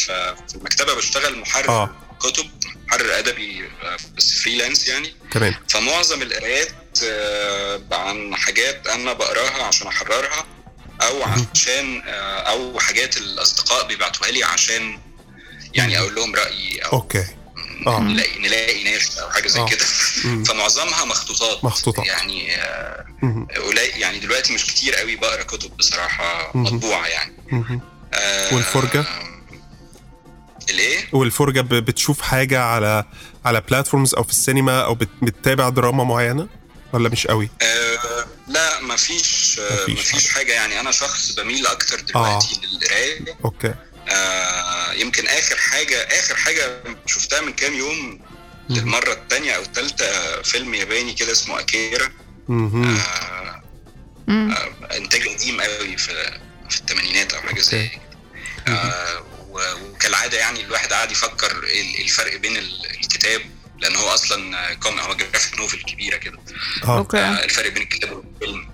ف... 0.00 0.10
في 0.48 0.54
المكتبة 0.54 0.94
بشتغل 0.94 1.38
محرر 1.38 1.68
آه. 1.68 1.90
كتب 2.20 2.46
محرر 2.88 3.18
أدبي 3.18 3.64
آه، 3.82 3.96
بس 4.16 4.38
freelance 4.38 4.88
يعني. 4.88 5.14
تمام. 5.32 5.54
فمعظم 5.68 6.22
القرايات 6.22 6.98
آه، 7.04 7.80
عن 7.92 8.34
حاجات 8.36 8.86
أنا 8.86 9.12
بقراها 9.12 9.62
عشان 9.62 9.86
أحررها 9.86 10.46
أو 11.02 11.22
عشان 11.22 12.02
أو 12.46 12.78
حاجات 12.78 13.16
الأصدقاء 13.16 13.86
بيبعتوها 13.86 14.30
لي 14.30 14.44
عشان 14.44 14.98
يعني 15.74 15.98
أقول 15.98 16.14
لهم 16.14 16.34
رأيي 16.34 16.78
أو 16.78 16.92
أوكي. 16.92 17.24
آه 17.86 18.00
نلاقي 18.00 18.38
نلاقي 18.38 18.84
ناس 18.84 19.18
أو 19.18 19.30
حاجة 19.30 19.48
زي 19.48 19.60
آه. 19.60 19.66
كده. 19.68 19.84
فمعظمها 20.44 21.04
مخطوطات 21.04 21.64
مخطوطات. 21.64 22.06
يعني 22.06 22.56
آه،. 22.56 23.04
قليل 23.68 23.90
يعني 24.00 24.18
دلوقتي 24.18 24.54
مش 24.54 24.66
كتير 24.66 24.94
قوي 24.94 25.16
بقرأ 25.16 25.42
كتب 25.42 25.76
بصراحة. 25.76 26.50
مطبوعة 26.54 27.06
يعني. 27.06 27.34
آه، 28.14 28.54
والفرجة؟ 28.54 29.04
الإيه؟ 30.70 31.08
والفرجة 31.12 31.60
بتشوف 31.60 32.20
حاجة 32.20 32.60
على 32.60 33.04
على 33.44 33.60
platforms 33.60 34.14
أو 34.14 34.22
في 34.22 34.30
السينما 34.30 34.84
أو 34.84 34.94
بت- 34.94 35.08
بتتابع 35.22 35.68
دراما 35.68 36.04
معينة 36.04 36.48
ولا 36.92 37.08
مش 37.08 37.26
قوي 37.26 37.48
آه 37.62 38.26
لا 38.48 38.80
مفيش 38.80 39.60
آه 39.60 39.82
مفيش 39.82 40.14
مفيش 40.14 40.28
حاجة 40.30 40.52
يعني 40.52 40.80
أنا 40.80 40.90
شخص 40.90 41.32
بميل 41.32 41.66
أكتر 41.66 42.00
دلوقتي 42.00 42.46
آه. 42.54 42.66
للقراية 42.66 43.36
okay 43.44 43.74
آه 44.08 44.92
يمكن 44.92 45.26
آخر 45.26 45.56
حاجة 45.56 45.96
آخر 46.02 46.34
حاجة 46.36 46.82
شفتها 47.06 47.40
من 47.40 47.52
كام 47.52 47.74
يوم 47.74 48.20
للمره 48.70 49.12
الثانية 49.12 49.52
أو 49.52 49.62
الثالثه 49.62 50.42
فيلم 50.42 50.74
ياباني 50.74 51.12
كده 51.14 51.32
اسمه 51.32 51.60
أكيرا. 51.60 52.10
آه. 52.50 53.62
آه 54.28 54.96
إنتاج 54.96 55.28
قديم 55.28 55.60
قوي 55.60 55.96
في 55.96 56.38
في 56.70 56.80
الثمانينات 56.80 57.32
أو 57.34 57.40
حاجة 57.40 57.60
زي 57.60 57.90
آه 58.68 59.24
وكالعادة 59.50 60.38
يعني 60.38 60.60
الواحد 60.64 60.92
قاعد 60.92 61.10
يفكر 61.12 61.64
إيه 61.64 61.80
ال- 61.80 62.00
الفرق 62.04 62.36
بين 62.36 62.56
ال- 62.56 62.86
الكتاب 62.90 63.40
لأن 63.78 63.96
هو 63.96 64.08
أصلا 64.08 64.74
كوم 64.74 65.00
هو 65.00 65.14
graphic 65.14 65.58
novel 65.58 65.82
كبيرة 65.82 66.16
كده. 66.16 66.38
أه. 66.84 66.98
okay. 66.98 67.18
آه 67.18 67.44
الفرق 67.44 67.68
بين 67.68 67.82
الكتاب 67.82 68.12
والفيلم 68.12 68.68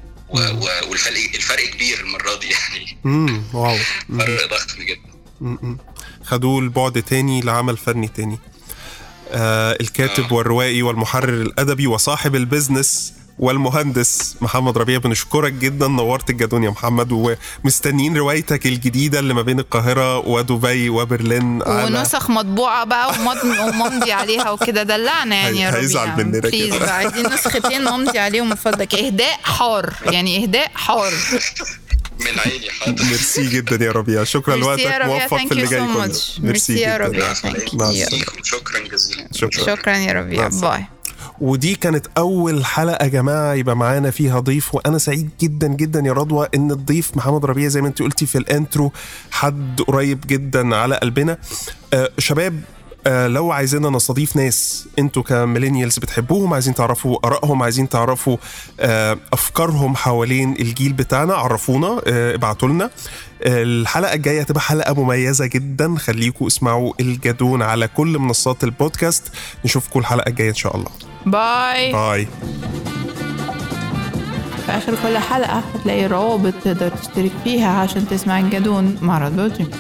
والفرق 0.88 1.16
الفرق 1.34 1.64
كبير 1.64 2.00
المرة 2.00 2.34
دي 2.34 2.50
يعني. 2.50 2.98
امم 3.06 3.44
wow. 3.54 3.78
فرق 4.18 4.50
ضخم 4.50 4.82
جدا. 4.82 5.13
خدوه 6.24 6.58
البعد 6.58 7.02
تاني 7.02 7.40
لعمل 7.40 7.76
فني 7.76 8.08
تاني. 8.08 8.38
آه 9.32 9.76
الكاتب 9.80 10.24
آه. 10.24 10.32
والروائي 10.34 10.82
والمحرر 10.82 11.42
الأدبي 11.42 11.86
وصاحب 11.86 12.34
ال 12.34 12.43
business 12.43 13.12
والمهندس 13.38 14.36
محمد 14.40 14.78
ربيع 14.78 14.98
بنشكرك 14.98 15.52
جدا. 15.52 15.88
نورت 15.88 16.30
الجدون 16.30 16.64
يا 16.64 16.70
محمد 16.70 17.36
ومستنيين 17.64 18.16
روايتك 18.16 18.66
الجديدة 18.66 19.18
اللي 19.18 19.34
ما 19.34 19.42
بين 19.42 19.58
القاهرة 19.58 20.18
ودبي 20.18 20.88
وبرلين 20.88 21.62
على 21.62 21.84
ونسخ 21.84 22.30
مطبوعة 22.30 22.84
بقى 22.84 23.14
وممضي 23.68 24.12
عليها 24.12 24.50
وكده. 24.50 24.82
دلعنا 24.82 25.36
يعني 25.36 25.60
يا 25.60 25.68
ربيع. 25.68 25.80
هيزعل 25.80 26.08
مننا 26.16 26.40
كده. 26.40 26.50
please 26.50 26.76
بقى 26.76 26.96
عايزين 26.96 27.26
نسختين 27.26 27.84
نمضي 27.84 28.18
عليهم 28.18 28.48
من 28.48 28.54
فضلك 28.56 28.94
إهداء 28.94 29.40
حار 29.42 29.94
يعني 30.06 30.42
إهداء 30.42 30.70
حار. 30.74 31.12
من 32.20 32.26
عيني 32.38 32.70
حاضر. 32.70 33.04
ميرسي 33.10 33.48
جدا 33.48 33.84
يا 33.84 33.92
ربيع. 33.92 34.24
شكرا 34.24 34.56
لوقتك 34.56 35.00
موفق 35.04 35.36
في 35.36 35.52
اللي 35.52 35.66
جاي 35.66 35.80
كله. 35.80 36.12
ميرسي 36.38 36.74
يا. 36.80 36.96
ربيع. 36.96 37.32
شكرا. 38.42 38.78
جزيلا. 38.92 39.28
شكرا. 39.32 39.66
شكرا 39.66 39.96
يا 39.96 40.12
ربيع. 40.12 40.48
bye 40.48 40.84
ودي 41.40 41.74
كانت 41.74 42.06
أول 42.18 42.64
حلقة 42.64 43.04
يا 43.04 43.08
جماعة. 43.10 43.54
يبقى 43.54 43.76
معانا 43.76 44.10
فيها 44.10 44.40
ضيف. 44.40 44.74
وأنا 44.74 44.98
سعيد 44.98 45.30
جدا 45.40 45.68
جدا 45.68 46.00
يا 46.06 46.12
رضوى 46.12 46.48
إن 46.54 46.70
الضيف 46.70 47.16
محمد 47.16 47.44
ربيع 47.44 47.68
زي 47.68 47.80
ما 47.80 47.88
أنت 47.88 48.02
قلتي 48.02 48.26
في 48.26 48.38
ال 48.38 48.47
intro 48.47 48.92
حد 49.30 49.80
قريب 49.86 50.24
جدا 50.26 50.76
على 50.76 50.96
قلبنا. 50.96 51.38
آه 51.94 52.10
شباب 52.18 52.60
لو 53.06 53.52
عايزيننا 53.52 53.90
نستضيف 53.90 54.36
ناس 54.36 54.86
أنتوا 54.98 55.22
ك 55.22 55.29
millennials 55.29 55.98
بتحبوهم 55.98 56.54
عايزين 56.54 56.74
تعرفوا 56.74 57.26
آرائهم 57.26 57.62
عايزين 57.62 57.88
تعرفوا 57.88 58.36
آه 58.80 59.18
أفكارهم 59.32 59.96
حوالين 59.96 60.52
الجيل 60.60 60.92
بتاعنا 60.92 61.34
عرفونا 61.34 62.00
آه 62.06 62.34
ابعتوا 62.34 62.68
لنا. 62.68 62.84
آه 62.84 63.62
الحلقة 63.62 64.14
الجاية 64.14 64.40
هتبقى 64.40 64.60
حلقة 64.60 64.94
مميزة 65.04 65.46
جدا. 65.46 65.94
خليكم 65.98 66.46
اسمعوا 66.46 66.92
الجدون 67.00 67.62
على 67.62 67.88
كل 67.88 68.18
منصات 68.18 68.64
البودكاست. 68.64 69.22
نشوفكم 69.64 70.00
الحلقة 70.00 70.28
الجاية 70.28 70.48
إن 70.50 70.54
شاء 70.54 70.76
الله. 70.76 70.90
bye. 71.26 71.92
bye. 71.92 72.28
في 74.66 74.72
آخر 74.72 74.94
كل 75.02 75.18
حلقة 75.18 75.62
هتلاقي 75.74 76.06
روابط 76.06 76.54
تقدر 76.64 76.88
تشترك 76.88 77.32
فيها 77.44 77.68
عشان 77.68 78.08
تسمع 78.08 78.38
الجدون 78.40 78.98
مع 79.02 79.18
رضوى 79.18 79.48
جيمي 79.50 79.70